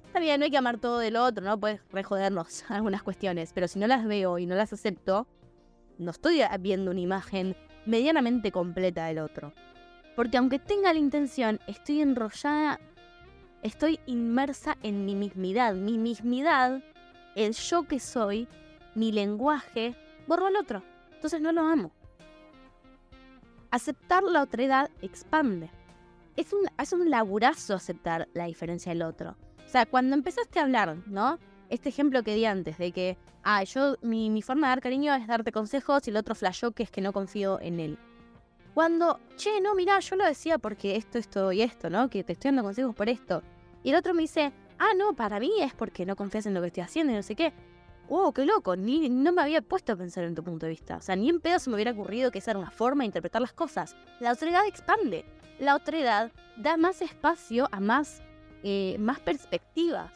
Está 0.06 0.20
bien, 0.20 0.40
no 0.40 0.46
hay 0.46 0.52
que 0.52 0.58
amar 0.58 0.78
todo 0.78 1.00
del 1.00 1.18
otro, 1.18 1.44
¿no? 1.44 1.60
Puedes 1.60 1.82
rejodernos 1.92 2.64
algunas 2.70 3.04
cuestiones, 3.04 3.52
pero 3.54 3.68
si 3.68 3.80
no 3.80 3.88
las 3.88 4.06
veo 4.06 4.38
y 4.38 4.46
no 4.46 4.56
las 4.56 4.72
acepto, 4.72 5.28
no 5.98 6.12
estoy 6.12 6.42
viendo 6.60 6.92
una 6.92 7.00
imagen 7.00 7.56
medianamente 7.86 8.52
completa 8.52 9.06
del 9.06 9.20
otro. 9.20 9.54
Porque 10.16 10.38
aunque 10.38 10.60
tenga 10.60 10.94
la 10.94 11.00
intención, 11.00 11.60
estoy 11.68 12.02
enrollada, 12.02 12.80
estoy 13.64 14.00
inmersa 14.06 14.78
en 14.84 15.06
mi 15.06 15.16
mismidad. 15.16 15.74
Mi 15.74 15.98
mismidad, 15.98 16.84
el 17.36 17.54
yo 17.54 17.88
que 17.88 18.00
soy, 18.00 18.48
mi 18.96 19.12
lenguaje, 19.12 19.96
borro 20.28 20.48
al 20.48 20.58
otro. 20.58 20.84
Entonces 21.14 21.42
no 21.42 21.52
lo 21.52 21.62
amo. 21.62 21.92
Aceptar 23.72 24.24
la 24.24 24.42
otredad 24.42 24.90
expande. 25.02 25.70
Es 26.36 26.52
un, 26.54 26.66
es 26.78 26.94
un 26.94 27.10
laburazo 27.10 27.76
aceptar 27.76 28.28
la 28.34 28.46
diferencia 28.46 28.92
del 28.92 29.04
otro. 29.04 29.38
O 29.66 29.70
sea, 29.70 29.86
cuando 29.86 30.16
empezaste 30.16 30.60
a 30.60 30.64
hablar, 30.64 30.98
¿no? 31.08 31.40
Este 31.72 31.90
ejemplo 31.90 32.22
que 32.22 32.36
di 32.36 32.46
antes, 32.46 32.78
de 32.78 32.92
que, 32.92 33.18
ah, 33.42 33.64
yo, 33.64 33.96
mi, 34.04 34.30
mi 34.30 34.44
forma 34.44 34.68
de 34.68 34.72
dar 34.72 34.82
cariño 34.82 35.16
es 35.16 35.26
darte 35.26 35.52
consejos 35.52 36.06
y 36.06 36.12
el 36.12 36.18
otro 36.18 36.36
flashó 36.36 36.72
que 36.72 36.84
es 36.84 36.92
que 36.92 37.02
no 37.02 37.12
confío 37.12 37.60
en 37.60 37.80
él. 37.80 37.98
Cuando, 38.76 39.20
che, 39.38 39.60
no, 39.62 39.74
mira, 39.74 40.00
yo 40.00 40.16
lo 40.16 40.26
decía 40.26 40.60
porque 40.60 40.96
esto, 40.96 41.18
esto 41.18 41.52
y 41.52 41.64
esto, 41.64 41.90
¿no? 41.90 42.10
Que 42.10 42.24
te 42.24 42.34
estoy 42.34 42.50
dando 42.50 42.62
consejos 42.64 42.94
por 42.94 43.10
esto. 43.10 43.42
Y 43.84 43.90
el 43.90 43.96
otro 43.96 44.14
me 44.14 44.22
dice, 44.22 44.54
ah, 44.78 44.94
no, 44.96 45.16
para 45.16 45.40
mí 45.40 45.52
es 45.60 45.74
porque 45.74 46.06
no 46.06 46.16
confías 46.16 46.46
en 46.46 46.54
lo 46.54 46.62
que 46.62 46.68
estoy 46.68 46.84
haciendo 46.84 47.14
y 47.14 47.16
no 47.16 47.24
sé 47.24 47.36
qué 47.36 47.52
wow, 48.12 48.34
qué 48.34 48.46
loco, 48.46 48.76
ni, 48.76 49.10
no 49.10 49.32
me 49.32 49.42
había 49.42 49.62
puesto 49.62 49.94
a 49.94 49.96
pensar 49.96 50.26
en 50.26 50.36
tu 50.36 50.44
punto 50.44 50.66
de 50.66 50.72
vista. 50.72 50.98
O 50.98 51.02
sea, 51.02 51.16
ni 51.16 51.30
en 51.30 51.40
pedo 51.40 51.60
se 51.60 51.70
me 51.70 51.76
hubiera 51.76 51.92
ocurrido 51.92 52.30
que 52.30 52.40
esa 52.40 52.52
era 52.52 52.60
una 52.60 52.70
forma 52.70 53.04
de 53.04 53.06
interpretar 53.06 53.42
las 53.42 53.54
cosas. 53.54 53.96
La 54.20 54.34
otredad 54.34 54.68
expande. 54.68 55.24
La 55.60 55.78
otredad 55.78 56.30
da 56.58 56.76
más 56.76 57.02
espacio 57.02 57.70
a 57.72 57.80
más, 57.80 58.22
eh, 58.64 58.98
más 59.00 59.22
perspectivas. 59.22 60.12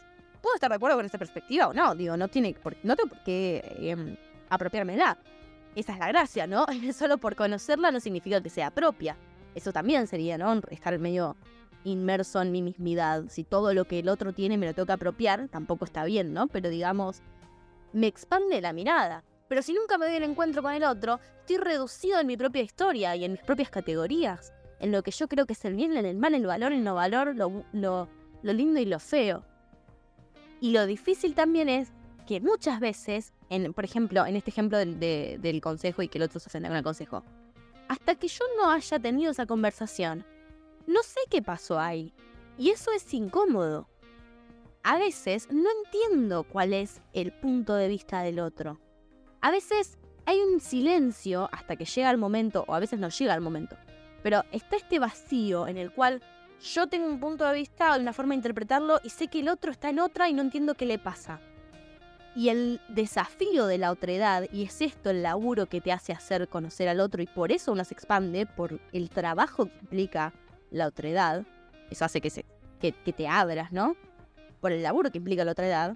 Puedo 0.46 0.58
estar 0.58 0.70
de 0.70 0.76
acuerdo 0.76 0.98
con 0.98 1.08
esa 1.08 1.18
perspectiva 1.18 1.70
o 1.70 1.74
no, 1.74 1.96
digo, 1.96 2.16
no 2.18 2.28
tiene 2.28 2.56
no 2.84 2.96
tengo 2.96 3.10
por 3.10 3.24
qué 3.24 3.64
eh, 3.80 4.18
apropiármela. 4.48 5.18
Esa 5.74 5.94
es 5.94 5.98
la 5.98 6.08
gracia, 6.08 6.46
¿no? 6.46 6.68
Solo 6.94 7.18
por 7.18 7.36
conocerla 7.36 7.90
no 7.90 8.00
significa 8.00 8.40
que 8.44 8.52
sea 8.52 8.70
propia. 8.70 9.18
Eso 9.56 9.74
también 9.74 10.06
sería, 10.06 10.38
¿no? 10.38 10.62
Estar 10.70 11.00
medio 11.00 11.36
inmerso 11.84 12.44
en 12.44 12.52
mi 12.52 12.62
mismidad. 12.62 13.24
Si 13.28 13.44
todo 13.44 13.74
lo 13.74 13.86
que 13.86 13.98
el 13.98 14.08
otro 14.08 14.34
tiene 14.34 14.56
me 14.60 14.68
lo 14.68 14.76
tengo 14.76 14.86
que 14.86 14.92
apropiar, 14.92 15.48
tampoco 15.48 15.84
está 15.84 16.06
bien, 16.06 16.32
¿no? 16.32 16.46
Pero 16.46 16.70
digamos, 16.70 17.24
me 17.92 18.06
expande 18.06 18.62
la 18.62 18.72
mirada. 18.72 19.24
Pero 19.48 19.64
si 19.64 19.74
nunca 19.74 19.98
me 19.98 20.06
doy 20.06 20.18
el 20.18 20.24
encuentro 20.26 20.62
con 20.62 20.74
el 20.74 20.84
otro, 20.84 21.20
estoy 21.40 21.58
reducido 21.58 22.20
en 22.20 22.28
mi 22.28 22.38
propia 22.38 22.62
historia 22.62 23.16
y 23.16 23.26
en 23.26 23.32
mis 23.32 23.42
propias 23.42 23.72
categorías, 23.72 24.54
en 24.80 24.92
lo 24.92 25.02
que 25.02 25.10
yo 25.10 25.28
creo 25.28 25.48
que 25.48 25.54
es 25.54 25.66
el 25.66 25.74
bien, 25.74 25.98
en 25.98 26.06
el 26.06 26.18
mal, 26.18 26.36
el 26.36 26.46
valor, 26.46 26.72
el 26.72 26.84
no 26.84 26.94
valor, 26.94 27.36
lo, 27.36 27.66
lo, 27.74 28.08
lindo 28.44 28.80
y 28.80 28.86
lo 28.86 29.00
feo. 29.00 29.44
Y 30.66 30.72
lo 30.72 30.88
difícil 30.88 31.36
también 31.36 31.70
es 31.70 31.94
que 32.26 32.42
muchas 32.42 32.80
veces, 32.80 33.34
por 33.76 33.86
ejemplo, 33.86 34.26
en 34.26 34.36
este 34.36 34.50
ejemplo 34.50 34.80
del, 34.80 35.00
del 35.00 35.62
consejo 35.62 36.02
y 36.02 36.08
que 36.08 36.18
el 36.18 36.24
otro 36.24 36.40
se 36.40 36.50
ofenda 36.50 36.70
con 36.70 36.78
el 36.78 36.84
consejo, 36.84 37.24
hasta 37.88 38.16
que 38.16 38.28
yo 38.28 38.44
no 38.58 38.72
haya 38.72 38.98
tenido 38.98 39.30
esa 39.30 39.46
conversación, 39.46 40.26
no 40.88 41.04
sé 41.04 41.20
qué 41.30 41.44
pasó 41.44 41.80
ahí. 41.80 42.16
Y 42.58 42.72
eso 42.72 42.92
es 42.94 43.14
incómodo 43.14 43.88
a 44.82 44.98
veces 44.98 45.48
no 45.52 45.70
entiendo 45.84 46.44
cuál 46.44 46.74
es 46.74 47.00
el 47.14 47.32
punto 47.32 47.76
de 47.76 47.88
vista 47.88 48.22
del 48.22 48.40
otro. 48.40 48.80
A 49.42 49.52
veces 49.52 50.00
hay 50.26 50.40
un 50.40 50.60
silencio 50.60 51.48
hasta 51.52 51.76
que 51.76 51.86
llega 51.86 52.10
el 52.10 52.18
momento, 52.18 52.66
o 52.68 52.74
a 52.74 52.80
veces 52.80 53.00
no 53.00 53.10
llega 53.10 53.36
el 53.36 53.42
momento, 53.42 53.78
pero 54.24 54.44
está 54.52 54.78
este 54.78 54.98
vacío 54.98 55.68
en 55.68 55.78
el 55.78 55.92
cual 55.92 56.24
yo 56.62 56.88
tengo 56.88 57.08
un 57.08 57.20
punto 57.20 57.46
de 57.46 57.54
vista 57.54 57.96
o 57.96 58.00
una 58.00 58.14
forma 58.14 58.32
de 58.32 58.38
interpretarlo 58.38 59.00
y 59.04 59.10
sé 59.10 59.28
que 59.28 59.40
el 59.40 59.50
otro 59.50 59.72
está 59.72 59.90
en 59.90 60.00
otra 60.00 60.30
y 60.30 60.34
no 60.34 60.42
entiendo 60.42 60.76
qué 60.76 60.86
le 60.86 61.00
pasa. 61.00 61.40
Y 62.36 62.50
el 62.50 62.82
desafío 62.90 63.66
de 63.66 63.78
la 63.78 63.92
otredad, 63.92 64.46
y 64.52 64.64
es 64.64 64.82
esto 64.82 65.10
el 65.10 65.24
laburo 65.24 65.68
que 65.68 65.80
te 65.80 65.94
hace 65.94 66.12
hacer 66.12 66.50
conocer 66.50 66.90
al 66.90 67.00
otro, 67.00 67.22
y 67.22 67.28
por 67.28 67.54
eso 67.54 67.72
uno 67.72 67.86
se 67.86 67.94
expande, 67.94 68.46
por 68.46 68.82
el 68.92 69.10
trabajo 69.10 69.68
que 69.68 69.78
implica 69.80 70.34
la 70.70 70.88
otredad, 70.88 71.46
eso 71.90 72.04
hace 72.04 72.20
que, 72.20 72.30
se, 72.30 72.44
que 72.82 72.92
te 72.92 73.28
abras, 73.30 73.72
¿no? 73.72 73.96
por 74.66 74.72
el 74.72 74.82
laburo 74.82 75.12
que 75.12 75.20
implica 75.20 75.46
la 75.46 75.52
otra 75.52 75.68
edad, 75.68 75.96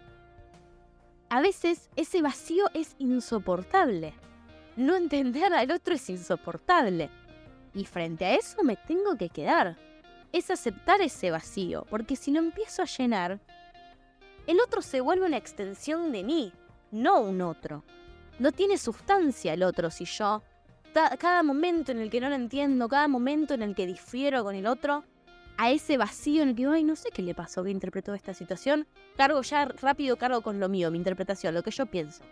a 1.29 1.41
veces 1.41 1.89
ese 1.95 2.21
vacío 2.21 2.65
es 2.75 2.95
insoportable. 2.99 4.13
No 4.75 4.95
entender 4.95 5.51
al 5.55 5.71
otro 5.71 5.95
es 5.95 6.07
insoportable. 6.07 7.09
Y 7.73 7.85
frente 7.85 8.25
a 8.25 8.35
eso 8.35 8.63
me 8.63 8.75
tengo 8.75 9.17
que 9.17 9.29
quedar. 9.29 9.75
Es 10.31 10.51
aceptar 10.51 11.01
ese 11.01 11.31
vacío, 11.31 11.85
porque 11.89 12.15
si 12.15 12.31
no 12.31 12.39
empiezo 12.39 12.81
a 12.81 12.85
llenar, 12.85 13.39
el 14.47 14.59
otro 14.59 14.81
se 14.81 15.01
vuelve 15.01 15.25
una 15.25 15.37
extensión 15.37 16.11
de 16.11 16.23
mí, 16.23 16.53
no 16.91 17.21
un 17.21 17.41
otro. 17.41 17.83
No 18.37 18.51
tiene 18.51 18.77
sustancia 18.77 19.53
el 19.53 19.63
otro 19.63 19.89
si 19.89 20.05
yo, 20.05 20.43
cada 20.93 21.43
momento 21.43 21.91
en 21.91 21.99
el 21.99 22.09
que 22.09 22.21
no 22.21 22.29
lo 22.29 22.35
entiendo, 22.35 22.87
cada 22.87 23.07
momento 23.07 23.53
en 23.53 23.63
el 23.63 23.75
que 23.75 23.85
difiero 23.85 24.43
con 24.43 24.55
el 24.55 24.65
otro, 24.65 25.03
a 25.57 25.71
ese 25.71 25.97
vacío 25.97 26.41
en 26.41 26.49
el 26.49 26.55
que, 26.55 26.65
ay, 26.65 26.83
no 26.83 26.95
sé 26.95 27.09
qué 27.11 27.21
le 27.21 27.35
pasó, 27.35 27.63
que 27.63 27.69
interpretó 27.69 28.13
esta 28.13 28.33
situación, 28.33 28.87
cargo 29.17 29.41
ya 29.41 29.65
rápido, 29.65 30.15
cargo 30.17 30.41
con 30.41 30.59
lo 30.59 30.69
mío, 30.69 30.89
mi 30.89 30.97
interpretación, 30.97 31.53
lo 31.53 31.63
que 31.63 31.71
yo 31.71 31.85
pienso. 31.85 32.23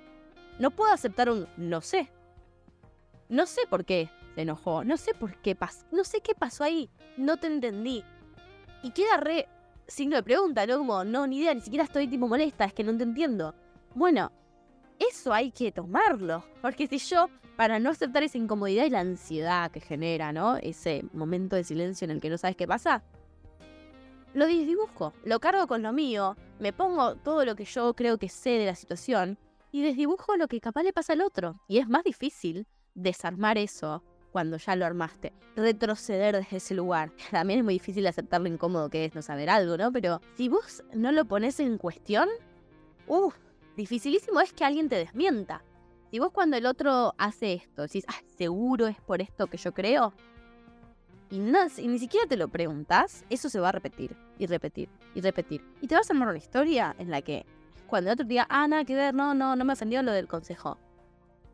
No 0.59 0.71
puedo 0.71 0.93
aceptar 0.93 1.29
un 1.29 1.45
no 1.57 1.81
sé. 1.81 2.09
No 3.27 3.45
sé 3.45 3.61
por 3.69 3.83
qué 3.83 4.09
se 4.33 4.43
enojó, 4.43 4.85
no 4.85 4.95
sé 4.95 5.13
por 5.13 5.35
qué 5.41 5.55
pasó, 5.55 5.85
no 5.91 6.05
sé 6.05 6.21
qué 6.21 6.33
pasó 6.35 6.63
ahí, 6.63 6.89
no 7.17 7.37
te 7.37 7.47
entendí. 7.47 8.03
Y 8.83 8.91
queda 8.91 9.17
re 9.17 9.47
signo 9.87 10.15
de 10.15 10.23
pregunta, 10.23 10.65
¿no? 10.65 10.77
Como, 10.77 11.03
no, 11.03 11.27
ni 11.27 11.39
idea, 11.39 11.53
ni 11.53 11.61
siquiera 11.61 11.83
estoy 11.83 12.07
tipo 12.07 12.27
molesta, 12.27 12.65
es 12.65 12.73
que 12.73 12.83
no 12.83 12.95
te 12.95 13.03
entiendo. 13.03 13.53
Bueno, 13.95 14.31
eso 14.99 15.33
hay 15.33 15.51
que 15.51 15.71
tomarlo, 15.71 16.43
porque 16.61 16.87
si 16.87 16.97
yo, 16.97 17.29
para 17.55 17.79
no 17.79 17.89
aceptar 17.89 18.23
esa 18.23 18.37
incomodidad 18.37 18.85
y 18.85 18.89
la 18.89 18.99
ansiedad 18.99 19.71
que 19.71 19.79
genera, 19.79 20.31
¿no? 20.31 20.57
Ese 20.57 21.05
momento 21.13 21.55
de 21.55 21.63
silencio 21.63 22.05
en 22.05 22.11
el 22.11 22.21
que 22.21 22.29
no 22.29 22.37
sabes 22.37 22.55
qué 22.55 22.67
pasa, 22.67 23.03
lo 24.33 24.45
desdibujo, 24.45 25.13
lo 25.23 25.39
cargo 25.39 25.67
con 25.67 25.81
lo 25.81 25.93
mío, 25.93 26.35
me 26.59 26.73
pongo 26.73 27.15
todo 27.15 27.45
lo 27.45 27.55
que 27.55 27.65
yo 27.65 27.93
creo 27.95 28.17
que 28.17 28.29
sé 28.29 28.51
de 28.51 28.65
la 28.65 28.75
situación 28.75 29.37
y 29.71 29.81
desdibujo 29.81 30.35
lo 30.37 30.47
que 30.47 30.59
capaz 30.59 30.83
le 30.83 30.93
pasa 30.93 31.13
al 31.13 31.21
otro. 31.21 31.59
Y 31.67 31.79
es 31.79 31.87
más 31.87 32.03
difícil 32.03 32.67
desarmar 32.93 33.57
eso 33.57 34.03
cuando 34.37 34.57
ya 34.57 34.75
lo 34.75 34.85
armaste. 34.85 35.33
Retroceder 35.55 36.35
desde 36.35 36.57
ese 36.57 36.75
lugar. 36.75 37.11
También 37.31 37.61
es 37.61 37.65
muy 37.65 37.73
difícil 37.73 38.05
aceptar 38.05 38.39
lo 38.39 38.47
incómodo 38.47 38.87
que 38.87 39.05
es 39.05 39.15
no 39.15 39.23
saber 39.23 39.49
algo, 39.49 39.75
¿no? 39.77 39.91
Pero 39.91 40.21
si 40.35 40.47
vos 40.47 40.83
no 40.93 41.11
lo 41.11 41.25
pones 41.25 41.59
en 41.59 41.79
cuestión, 41.79 42.29
uff, 43.07 43.33
dificilísimo 43.75 44.39
es 44.39 44.53
que 44.53 44.63
alguien 44.63 44.89
te 44.89 44.95
desmienta. 44.95 45.63
Si 46.11 46.19
vos 46.19 46.29
cuando 46.31 46.55
el 46.55 46.67
otro 46.67 47.15
hace 47.17 47.53
esto 47.53 47.81
decís, 47.81 48.05
ah, 48.09 48.21
seguro 48.37 48.85
es 48.85 49.01
por 49.01 49.23
esto 49.23 49.47
que 49.47 49.57
yo 49.57 49.73
creo, 49.73 50.13
y, 51.31 51.39
no, 51.39 51.63
ni 51.63 51.97
siquiera 51.97 52.27
te 52.27 52.37
lo 52.37 52.49
preguntas, 52.49 53.25
eso 53.31 53.49
se 53.49 53.59
va 53.59 53.69
a 53.69 53.71
repetir 53.71 54.15
y 54.37 54.45
repetir 54.45 54.87
y 55.15 55.21
repetir. 55.21 55.65
Y 55.81 55.87
te 55.87 55.95
vas 55.95 56.11
a 56.11 56.13
armar 56.13 56.29
una 56.29 56.37
historia 56.37 56.95
en 56.99 57.09
la 57.09 57.23
que 57.23 57.43
cuando 57.87 58.11
el 58.11 58.13
otro 58.13 58.27
diga, 58.27 58.45
ah, 58.51 58.67
nada 58.67 58.85
que 58.85 58.93
ver, 58.93 59.15
no, 59.15 59.33
no, 59.33 59.55
no 59.55 59.65
me 59.65 59.73
ofendió 59.73 60.03
lo 60.03 60.11
del 60.11 60.27
consejo. 60.27 60.77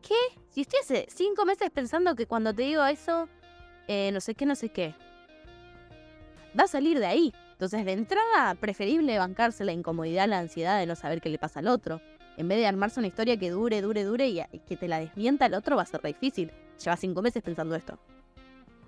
¿Qué? 0.03 0.39
Si 0.49 0.61
estoy 0.61 0.79
hace 0.81 1.07
cinco 1.09 1.45
meses 1.45 1.69
pensando 1.71 2.15
que 2.15 2.27
cuando 2.27 2.53
te 2.53 2.63
digo 2.63 2.83
eso, 2.85 3.29
eh, 3.87 4.11
no 4.11 4.19
sé 4.19 4.35
qué, 4.35 4.45
no 4.45 4.55
sé 4.55 4.69
qué, 4.69 4.93
va 6.59 6.65
a 6.65 6.67
salir 6.67 6.99
de 6.99 7.05
ahí. 7.05 7.33
Entonces, 7.53 7.85
de 7.85 7.93
entrada, 7.93 8.55
preferible 8.55 9.17
bancarse 9.17 9.63
la 9.63 9.71
incomodidad, 9.71 10.27
la 10.27 10.39
ansiedad 10.39 10.77
de 10.77 10.85
no 10.85 10.95
saber 10.95 11.21
qué 11.21 11.29
le 11.29 11.37
pasa 11.37 11.61
al 11.61 11.67
otro. 11.67 12.01
En 12.35 12.47
vez 12.47 12.57
de 12.57 12.67
armarse 12.67 12.99
una 12.99 13.07
historia 13.07 13.37
que 13.37 13.49
dure, 13.49 13.81
dure, 13.81 14.03
dure 14.03 14.27
y 14.27 14.43
que 14.67 14.75
te 14.75 14.87
la 14.87 14.99
desmienta 14.99 15.45
el 15.45 15.53
otro, 15.53 15.77
va 15.77 15.83
a 15.83 15.85
ser 15.85 16.01
difícil. 16.01 16.51
Lleva 16.83 16.97
cinco 16.97 17.21
meses 17.21 17.41
pensando 17.41 17.75
esto. 17.75 17.97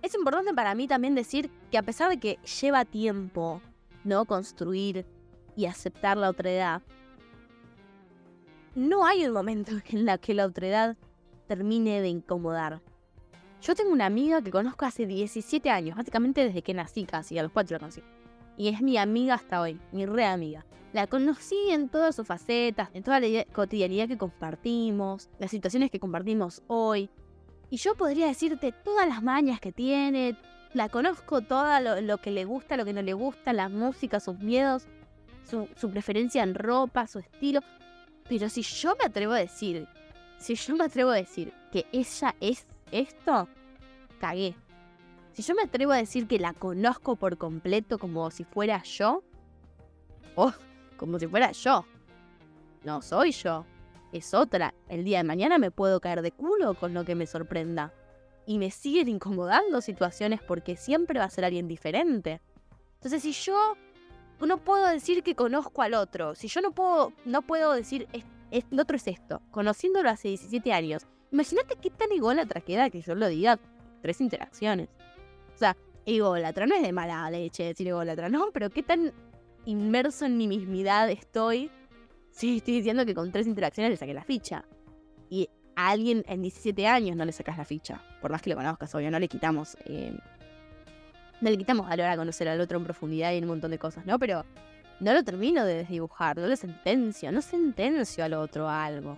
Es 0.02 0.14
importante 0.16 0.54
para 0.54 0.76
mí 0.76 0.88
también 0.88 1.16
decir 1.16 1.50
que 1.72 1.78
a 1.78 1.84
pesar 1.84 2.10
de 2.10 2.18
que 2.18 2.38
lleva 2.62 2.84
tiempo, 2.84 3.62
¿no? 4.04 4.26
Construir 4.26 5.06
y 5.56 5.66
aceptar 5.66 6.18
la 6.18 6.30
otredad, 6.30 6.82
no 8.76 9.06
hay 9.06 9.26
un 9.26 9.34
momento 9.34 9.72
en 9.90 10.08
el 10.08 10.20
que 10.20 10.34
la 10.34 10.46
otredad 10.46 10.98
termine 11.48 12.02
de 12.02 12.10
incomodar. 12.10 12.82
Yo 13.62 13.74
tengo 13.74 13.92
una 13.92 14.06
amiga 14.06 14.42
que 14.42 14.52
conozco 14.52 14.86
hace 14.86 15.08
17 15.08 15.70
años, 15.70 15.98
básicamente 15.98 16.44
desde 16.44 16.62
que 16.62 16.74
nací 16.74 17.06
casi, 17.06 17.40
a 17.40 17.44
los 17.44 17.52
4 17.52 17.76
la 17.76 17.80
conocí. 17.80 18.04
Y 18.58 18.68
es 18.70 18.82
mi 18.82 18.98
amiga 18.98 19.34
hasta 19.34 19.62
hoy, 19.62 19.80
mi 19.92 20.06
re 20.06 20.26
amiga. 20.26 20.66
La 20.94 21.08
conocí 21.08 21.58
en 21.72 21.90
todas 21.90 22.16
sus 22.16 22.28
facetas, 22.28 22.90
en 22.94 23.04
toda 23.04 23.20
la 23.20 23.46
cotidianidad 23.46 24.08
que 24.08 24.18
compartimos, 24.18 25.30
las 25.40 25.52
situaciones 25.52 25.92
que 25.92 26.00
compartimos 26.00 26.62
hoy. 26.68 27.10
Y 27.70 27.78
yo 27.78 27.96
podría 27.96 28.28
decirte 28.28 28.72
todas 28.72 29.08
las 29.08 29.24
mañas 29.24 29.60
que 29.60 29.72
tiene, 29.72 30.38
la 30.74 30.88
conozco 30.90 31.42
toda, 31.42 31.82
lo, 31.82 32.18
que 32.20 32.32
le 32.32 32.46
gusta, 32.46 32.78
lo 32.78 32.86
que 32.86 32.94
no 32.94 33.02
le 33.02 33.14
gusta, 33.14 33.52
la 33.52 33.68
música, 33.68 34.20
sus 34.20 34.40
miedos, 34.40 34.88
su 35.44 35.90
preferencia 35.90 36.44
en 36.44 36.54
ropa, 36.54 37.08
su 37.08 37.20
estilo. 37.20 37.62
Pero 38.28 38.50
si 38.50 38.62
yo 38.64 38.96
me 38.96 39.06
atrevo 39.06 39.34
a 39.34 39.40
decir, 39.40 39.88
si 40.40 40.56
yo 40.56 40.76
me 40.76 40.86
atrevo 40.86 41.12
a 41.12 41.16
decir 41.16 41.54
que 41.72 41.86
ella 41.92 42.36
es 42.40 42.66
esto, 42.92 43.48
cagué. 44.20 44.56
Si 45.34 45.44
yo 45.44 45.54
me 45.54 45.64
atrevo 45.64 45.92
a 45.92 45.98
decir 45.98 46.28
que 46.28 46.40
la 46.40 46.54
conozco 46.54 47.18
por 47.18 47.38
completo 47.38 48.00
como 48.00 48.32
si 48.32 48.44
fuera 48.44 48.82
yo, 48.84 49.24
oh, 50.36 50.54
como 50.98 51.20
si 51.20 51.28
fuera 51.28 51.52
yo. 51.52 51.86
No 52.84 53.02
soy 53.02 53.32
yo, 53.32 53.66
es 54.12 54.34
otra. 54.34 54.74
El 54.88 55.04
día 55.04 55.18
de 55.20 55.24
mañana 55.24 55.58
me 55.58 55.72
puedo 55.72 56.00
caer 56.00 56.22
de 56.22 56.32
culo 56.32 56.74
con 56.76 56.94
lo 56.94 57.04
que 57.04 57.16
me 57.16 57.28
sorprenda. 57.28 57.94
Y 58.48 58.60
me 58.60 58.72
siguen 58.72 59.08
incomodando 59.08 59.82
situaciones 59.82 60.42
porque 60.42 60.78
siempre 60.78 61.20
va 61.20 61.26
a 61.26 61.30
ser 61.30 61.46
alguien 61.46 61.68
diferente. 61.68 62.42
Entonces, 62.96 63.24
si 63.24 63.34
yo 63.34 63.76
no 64.40 64.58
puedo 64.58 64.88
decir 64.88 65.24
que 65.24 65.36
conozco 65.36 65.82
al 65.82 65.94
otro, 65.94 66.36
si 66.36 66.48
yo 66.48 66.62
no 66.62 66.72
puedo, 66.72 67.14
no 67.26 67.42
puedo 67.42 67.74
decir 67.74 68.08
el 68.52 68.80
otro 68.80 68.98
es 68.98 69.08
esto, 69.08 69.42
conociéndolo 69.52 70.10
hace 70.10 70.30
17 70.30 70.74
años, 70.74 71.06
imagínate 71.32 71.76
qué 71.82 71.90
tan 71.90 72.12
ególatra 72.12 72.62
queda 72.62 72.90
que 72.90 73.02
yo 73.02 73.16
lo 73.16 73.28
diga 73.28 73.60
tres 74.02 74.22
interacciones. 74.22 74.90
O 75.54 75.58
sea, 75.58 75.76
ególatra 76.06 76.68
no 76.68 76.76
es 76.76 76.82
de 76.82 76.94
mala 76.94 77.30
leche 77.30 77.64
decir 77.64 77.88
ególatra, 77.88 78.30
no, 78.30 78.52
pero 78.54 78.70
qué 78.70 78.84
tan 78.84 79.14
inmerso 79.66 80.26
en 80.26 80.38
mi 80.38 80.48
mismidad 80.48 81.10
estoy. 81.10 81.72
Sí, 82.32 82.58
estoy 82.58 82.76
diciendo 82.76 83.06
que 83.06 83.16
con 83.16 83.32
tres 83.32 83.48
interacciones 83.48 83.92
le 83.92 83.98
saqué 83.98 84.14
la 84.14 84.24
ficha. 84.24 84.66
Y 85.30 85.50
a 85.76 85.90
alguien 85.90 86.24
en 86.28 86.42
17 86.42 86.88
años 86.88 87.16
no 87.16 87.26
le 87.26 87.32
sacas 87.32 87.58
la 87.58 87.66
ficha. 87.66 88.04
Por 88.22 88.32
más 88.32 88.42
que 88.42 88.50
lo 88.50 88.56
conozcas, 88.56 88.94
obvio, 88.94 89.10
no 89.10 89.20
le 89.20 89.28
quitamos. 89.28 89.78
Eh, 89.86 90.16
le 91.50 91.58
quitamos 91.58 91.88
valor 91.88 92.08
a 92.08 92.18
conocer 92.18 92.48
al 92.48 92.62
otro 92.62 92.78
en 92.78 92.84
profundidad 92.84 93.32
y 93.32 93.38
en 93.38 93.44
un 93.46 93.52
montón 93.52 93.72
de 93.72 93.80
cosas, 93.80 94.06
¿no? 94.06 94.20
Pero 94.20 94.46
no 95.00 95.14
lo 95.14 95.24
termino 95.24 95.66
de 95.66 95.76
desdibujar, 95.76 96.38
no 96.38 96.48
lo 96.48 96.56
sentencio, 96.56 97.32
no 97.32 97.42
sentencio 97.42 98.24
al 98.24 98.34
otro 98.34 98.70
algo. 98.70 99.18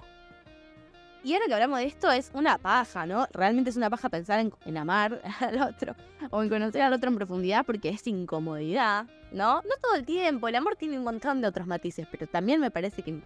Y 1.24 1.34
ahora 1.34 1.46
que 1.48 1.54
hablamos 1.54 1.80
de 1.80 1.86
esto 1.86 2.12
es 2.12 2.32
una 2.34 2.58
paja, 2.58 3.06
¿no? 3.06 3.28
Realmente 3.34 3.70
es 3.70 3.76
una 3.76 3.90
paja 3.90 4.10
pensar 4.10 4.40
en, 4.40 4.78
amar 4.78 5.22
al 5.40 5.62
otro 5.62 5.96
o 6.30 6.42
en 6.42 6.50
conocer 6.50 6.82
al 6.82 6.94
otro 6.94 7.10
en 7.10 7.18
profundidad 7.18 7.66
porque 7.66 7.90
es 7.90 8.08
incomodidad, 8.08 9.08
¿no? 9.32 9.56
No 9.56 9.76
todo 9.82 9.96
el 9.96 10.06
tiempo, 10.06 10.48
el 10.48 10.56
amor 10.56 10.76
tiene 10.76 10.98
un 10.98 11.04
montón 11.04 11.42
de 11.42 11.48
otros 11.48 11.68
matices, 11.68 12.08
pero 12.10 12.28
también 12.28 12.62
me 12.62 12.72
parece 12.72 13.02
que 13.02 13.20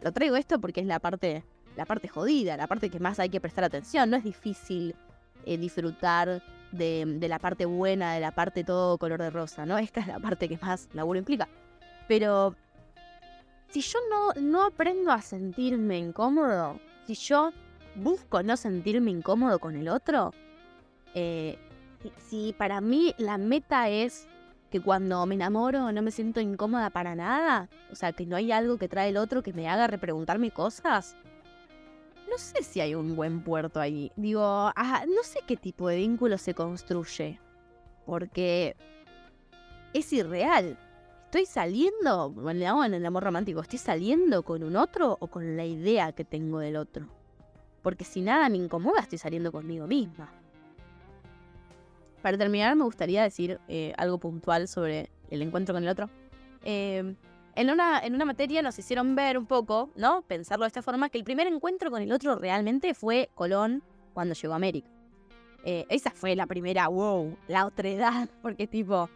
lo 0.00 0.12
traigo 0.12 0.36
esto 0.36 0.60
porque 0.60 0.80
es 0.80 0.86
la 0.86 1.00
parte, 1.00 1.44
la 1.76 1.84
parte 1.84 2.08
jodida, 2.08 2.56
la 2.56 2.66
parte 2.66 2.88
que 2.88 3.00
más 3.00 3.18
hay 3.18 3.28
que 3.28 3.40
prestar 3.40 3.64
atención. 3.64 4.10
No 4.10 4.16
es 4.16 4.24
difícil 4.24 4.94
eh, 5.44 5.58
disfrutar 5.58 6.42
de, 6.76 7.28
la 7.28 7.38
parte 7.38 7.64
buena, 7.64 8.14
de 8.14 8.20
la 8.20 8.32
parte 8.32 8.64
todo 8.64 8.98
color 8.98 9.20
de 9.20 9.30
rosa, 9.30 9.66
¿no? 9.66 9.78
Esta 9.78 10.00
es 10.00 10.06
la 10.06 10.18
parte 10.18 10.48
que 10.48 10.58
más 10.58 10.88
laburo 10.92 11.18
implica. 11.18 11.48
Pero 12.08 12.54
si 13.68 13.80
yo 13.80 13.98
no, 14.10 14.40
no 14.40 14.64
aprendo 14.64 15.10
a 15.12 15.20
sentirme 15.22 15.98
incómodo, 15.98 16.78
si 17.06 17.14
yo 17.14 17.52
busco 17.96 18.42
no 18.42 18.56
sentirme 18.56 19.10
incómodo 19.10 19.58
con 19.58 19.76
el 19.76 19.88
otro, 19.88 20.32
eh, 21.14 21.58
si, 22.28 22.54
para 22.58 22.80
mí 22.80 23.14
la 23.18 23.38
meta 23.38 23.88
es 23.88 24.26
que 24.70 24.80
cuando 24.80 25.24
me 25.26 25.36
enamoro 25.36 25.92
no 25.92 26.02
me 26.02 26.10
siento 26.10 26.40
incómoda 26.40 26.90
para 26.90 27.14
nada, 27.14 27.68
o 27.92 27.94
sea, 27.94 28.12
que 28.12 28.26
no 28.26 28.36
hay 28.36 28.50
algo 28.50 28.76
que 28.76 28.88
trae 28.88 29.10
el 29.10 29.16
otro 29.16 29.42
que 29.42 29.52
me 29.52 29.68
haga 29.68 29.86
repreguntarme 29.86 30.50
cosas, 30.50 31.16
no 32.34 32.38
sé 32.38 32.64
si 32.64 32.80
hay 32.80 32.96
un 32.96 33.14
buen 33.14 33.42
puerto 33.42 33.78
ahí. 33.78 34.10
Digo, 34.16 34.42
ah, 34.44 35.04
no 35.06 35.22
sé 35.22 35.40
qué 35.46 35.56
tipo 35.56 35.88
de 35.88 35.96
vínculo 35.96 36.36
se 36.36 36.52
construye, 36.54 37.38
porque 38.06 38.74
es 39.92 40.12
irreal 40.12 40.76
estoy 41.34 41.46
saliendo, 41.46 42.30
bueno, 42.30 42.84
en 42.84 42.94
el 42.94 43.04
amor 43.04 43.24
romántico, 43.24 43.60
estoy 43.60 43.80
saliendo 43.80 44.44
con 44.44 44.62
un 44.62 44.76
otro 44.76 45.16
o 45.18 45.26
con 45.26 45.56
la 45.56 45.64
idea 45.64 46.12
que 46.12 46.24
tengo 46.24 46.60
del 46.60 46.76
otro. 46.76 47.08
Porque 47.82 48.04
si 48.04 48.20
nada 48.20 48.48
me 48.48 48.56
incomoda, 48.56 49.00
estoy 49.00 49.18
saliendo 49.18 49.50
conmigo 49.50 49.88
misma. 49.88 50.32
Para 52.22 52.38
terminar, 52.38 52.76
me 52.76 52.84
gustaría 52.84 53.24
decir 53.24 53.58
eh, 53.66 53.92
algo 53.96 54.18
puntual 54.18 54.68
sobre 54.68 55.10
el 55.28 55.42
encuentro 55.42 55.74
con 55.74 55.82
el 55.82 55.88
otro. 55.88 56.08
Em, 56.62 57.16
en, 57.56 57.70
una, 57.70 58.00
en 58.00 58.14
una 58.14 58.24
materia 58.24 58.62
nos 58.62 58.78
hicieron 58.78 59.14
ver 59.14 59.38
un 59.38 59.46
poco, 59.46 59.90
¿no? 59.96 60.22
Pensarlo 60.22 60.64
de 60.64 60.68
esta 60.68 60.82
forma, 60.82 61.08
que 61.08 61.18
el 61.18 61.24
primer 61.24 61.46
encuentro 61.46 61.90
con 61.90 62.02
el 62.02 62.12
otro 62.12 62.36
realmente 62.36 62.94
fue 62.94 63.30
Colón 63.34 63.82
cuando 64.12 64.34
llegó 64.34 64.52
a 64.52 64.56
América. 64.56 64.88
Eh, 65.64 65.86
esa 65.88 66.10
fue 66.10 66.36
la 66.36 66.46
primera, 66.46 66.88
wow, 66.88 67.36
la 67.48 67.66
otredad, 67.66 68.28
porque 68.42 68.66
tipo, 68.66 69.08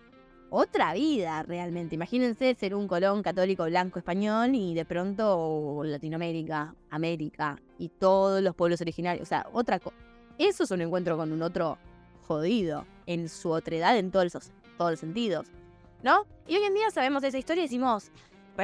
otra 0.50 0.94
vida 0.94 1.42
realmente. 1.42 1.94
Imagínense 1.94 2.54
ser 2.54 2.74
un 2.74 2.88
colón 2.88 3.22
católico 3.22 3.64
blanco 3.64 3.98
español 3.98 4.54
y 4.54 4.74
de 4.74 4.84
pronto 4.84 5.82
Latinoamérica, 5.84 6.74
América 6.90 7.60
y 7.78 7.88
todos 7.88 8.42
los 8.42 8.54
pueblos 8.54 8.80
originarios. 8.80 9.22
O 9.22 9.28
sea, 9.28 9.46
otra 9.52 9.78
cosa. 9.78 9.96
Eso 10.38 10.64
es 10.64 10.70
un 10.70 10.80
encuentro 10.80 11.16
con 11.16 11.32
un 11.32 11.42
otro 11.42 11.78
jodido 12.26 12.86
en 13.06 13.28
su 13.28 13.50
otredad 13.50 13.98
en 13.98 14.10
todos 14.10 14.32
los, 14.32 14.50
todos 14.76 14.92
los 14.92 15.00
sentidos. 15.00 15.48
¿No? 16.02 16.26
Y 16.46 16.56
hoy 16.56 16.62
en 16.62 16.74
día 16.74 16.90
sabemos 16.90 17.24
esa 17.24 17.38
historia 17.38 17.62
y 17.62 17.66
decimos, 17.66 18.12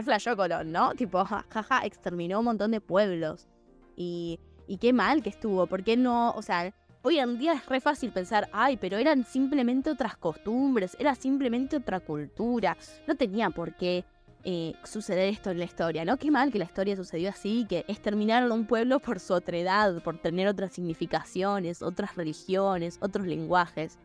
flashó 0.03 0.37
Colón, 0.37 0.73
¿no? 0.73 0.95
Tipo, 0.95 1.25
jaja, 1.25 1.85
exterminó 1.85 2.41
un 2.41 2.47
montón 2.47 2.71
de 2.71 2.81
pueblos. 2.81 3.49
Y, 3.97 4.41
y 4.67 4.79
qué 4.79 4.93
mal 4.93 5.23
que 5.23 5.31
estuvo. 5.31 5.67
¿Por 5.67 5.85
qué 5.85 5.97
no? 5.97 6.33
O 6.33 6.43
sea, 6.43 6.73
Hoy 7.07 7.19
en 7.19 7.39
día 7.39 7.53
es 7.53 7.67
re 7.67 7.83
fácil 7.83 8.13
pensar, 8.13 8.49
ay, 8.51 8.79
pero 8.79 8.97
eran 8.97 9.27
simplemente 9.27 9.91
otras 9.91 10.17
costumbres, 10.17 10.97
era 10.99 11.15
simplemente 11.15 11.77
otra 11.77 12.01
cultura, 12.01 12.79
no 13.07 13.15
tenía 13.15 13.51
por 13.51 13.75
qué 13.75 14.07
eh, 14.43 14.73
suceder 14.85 15.29
esto 15.29 15.51
en 15.51 15.59
la 15.59 15.67
historia, 15.67 16.07
¿no? 16.07 16.17
Qué 16.17 16.31
mal 16.31 16.51
que 16.51 16.59
la 16.59 16.65
historia 16.65 16.97
sucedió 16.97 17.29
así, 17.29 17.67
que 17.69 17.85
exterminaron 17.89 18.51
a 18.51 18.55
un 18.55 18.67
pueblo 18.67 19.01
por 19.01 19.21
su 19.21 19.35
otredad, 19.35 20.03
por 20.03 20.17
tener 20.17 20.49
otras 20.49 20.73
significaciones, 20.73 21.83
otras 21.83 22.17
religiones, 22.17 22.97
otros 23.03 23.27
lenguajes, 23.27 23.99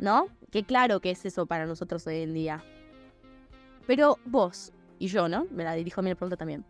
¿no? 0.00 0.26
Qué 0.50 0.64
claro 0.64 0.98
que 0.98 1.12
es 1.12 1.24
eso 1.24 1.46
para 1.46 1.66
nosotros 1.66 2.04
hoy 2.08 2.22
en 2.22 2.34
día. 2.34 2.64
Pero 3.86 4.18
vos 4.24 4.72
y 4.98 5.08
yo, 5.08 5.28
¿no? 5.28 5.46
Me 5.50 5.64
la 5.64 5.74
dirijo 5.74 6.00
a 6.00 6.02
mí 6.02 6.10
la 6.10 6.16
pregunta 6.16 6.36
también. 6.36 6.64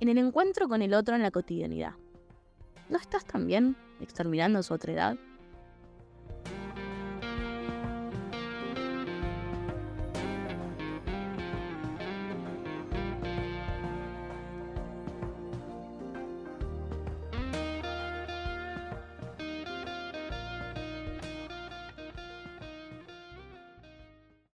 En 0.00 0.08
el 0.08 0.18
encuentro 0.18 0.68
con 0.68 0.82
el 0.82 0.94
otro 0.94 1.14
en 1.14 1.22
la 1.22 1.30
cotidianidad, 1.30 1.94
¿no 2.88 2.98
estás 2.98 3.24
también 3.24 3.76
exterminando 4.00 4.62
su 4.62 4.74
otredad? 4.74 5.16